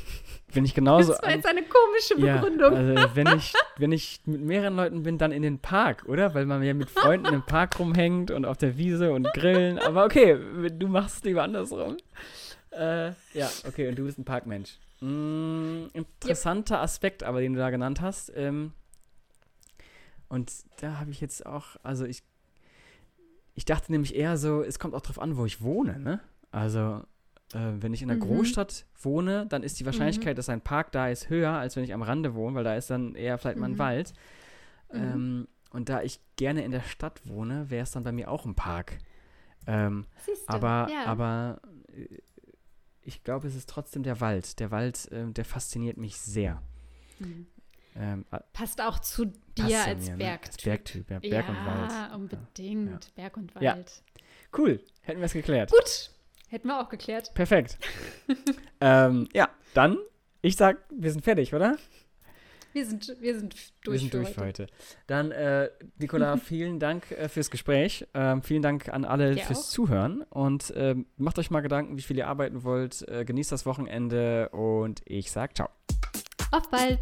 [0.51, 1.11] Wenn ich genauso.
[1.11, 2.73] Das war jetzt eine komische Begründung.
[2.73, 6.33] Ja, also wenn ich, wenn ich mit mehreren Leuten bin, dann in den Park, oder?
[6.33, 9.79] Weil man ja mit Freunden im Park rumhängt und auf der Wiese und grillen.
[9.79, 10.39] Aber okay,
[10.71, 11.97] du machst es lieber andersrum.
[12.71, 14.77] Äh, ja, okay, und du bist ein Parkmensch.
[15.01, 16.83] Mm, interessanter yep.
[16.83, 18.31] Aspekt, aber den du da genannt hast.
[18.36, 18.71] Ähm,
[20.29, 22.23] und da habe ich jetzt auch, also ich
[23.56, 26.20] ich dachte nämlich eher so, es kommt auch drauf an, wo ich wohne, ne?
[26.51, 27.03] Also,
[27.53, 28.28] äh, wenn ich in einer mhm.
[28.28, 30.38] Großstadt wohne, dann ist die Wahrscheinlichkeit, mhm.
[30.38, 32.89] dass ein Park da ist, höher, als wenn ich am Rande wohne, weil da ist
[32.89, 33.80] dann eher vielleicht mal ein mhm.
[33.80, 34.14] Wald.
[34.91, 34.99] Mhm.
[34.99, 38.45] Ähm, und da ich gerne in der Stadt wohne, wäre es dann bei mir auch
[38.45, 38.97] ein Park.
[39.68, 40.06] Ähm,
[40.47, 41.06] aber, ja.
[41.06, 41.62] aber
[41.93, 42.20] äh,
[43.01, 44.60] ich glaube, es ist trotzdem der Wald.
[44.60, 46.62] Der Wald, äh, der fasziniert mich sehr.
[47.20, 47.47] Mhm.
[47.98, 49.26] Ähm, Passt auch zu
[49.58, 50.18] dir als mir, Bergtyp.
[50.18, 50.39] Ne?
[50.43, 51.91] Als Bergtyp, ja, Berg ja, und Wald.
[51.91, 53.06] Ja, unbedingt.
[53.06, 53.12] Ja.
[53.16, 54.04] Berg und Wald.
[54.58, 55.72] Cool, hätten wir es geklärt.
[55.72, 56.12] Gut,
[56.50, 57.34] hätten wir auch geklärt.
[57.34, 57.78] Perfekt.
[58.82, 59.98] ähm, ja, dann,
[60.41, 61.78] ich sag, wir sind fertig, oder?
[62.76, 64.36] Wir sind, wir sind durch, wir sind für, durch heute.
[64.36, 64.68] für heute.
[65.08, 68.06] Dann, äh, Nicola, vielen Dank äh, fürs Gespräch.
[68.14, 69.70] Ähm, vielen Dank an alle Dir fürs auch.
[69.70, 70.24] Zuhören.
[70.24, 73.08] Und ähm, macht euch mal Gedanken, wie viel ihr arbeiten wollt.
[73.08, 75.70] Äh, genießt das Wochenende und ich sag ciao.
[76.52, 77.00] Auf bald.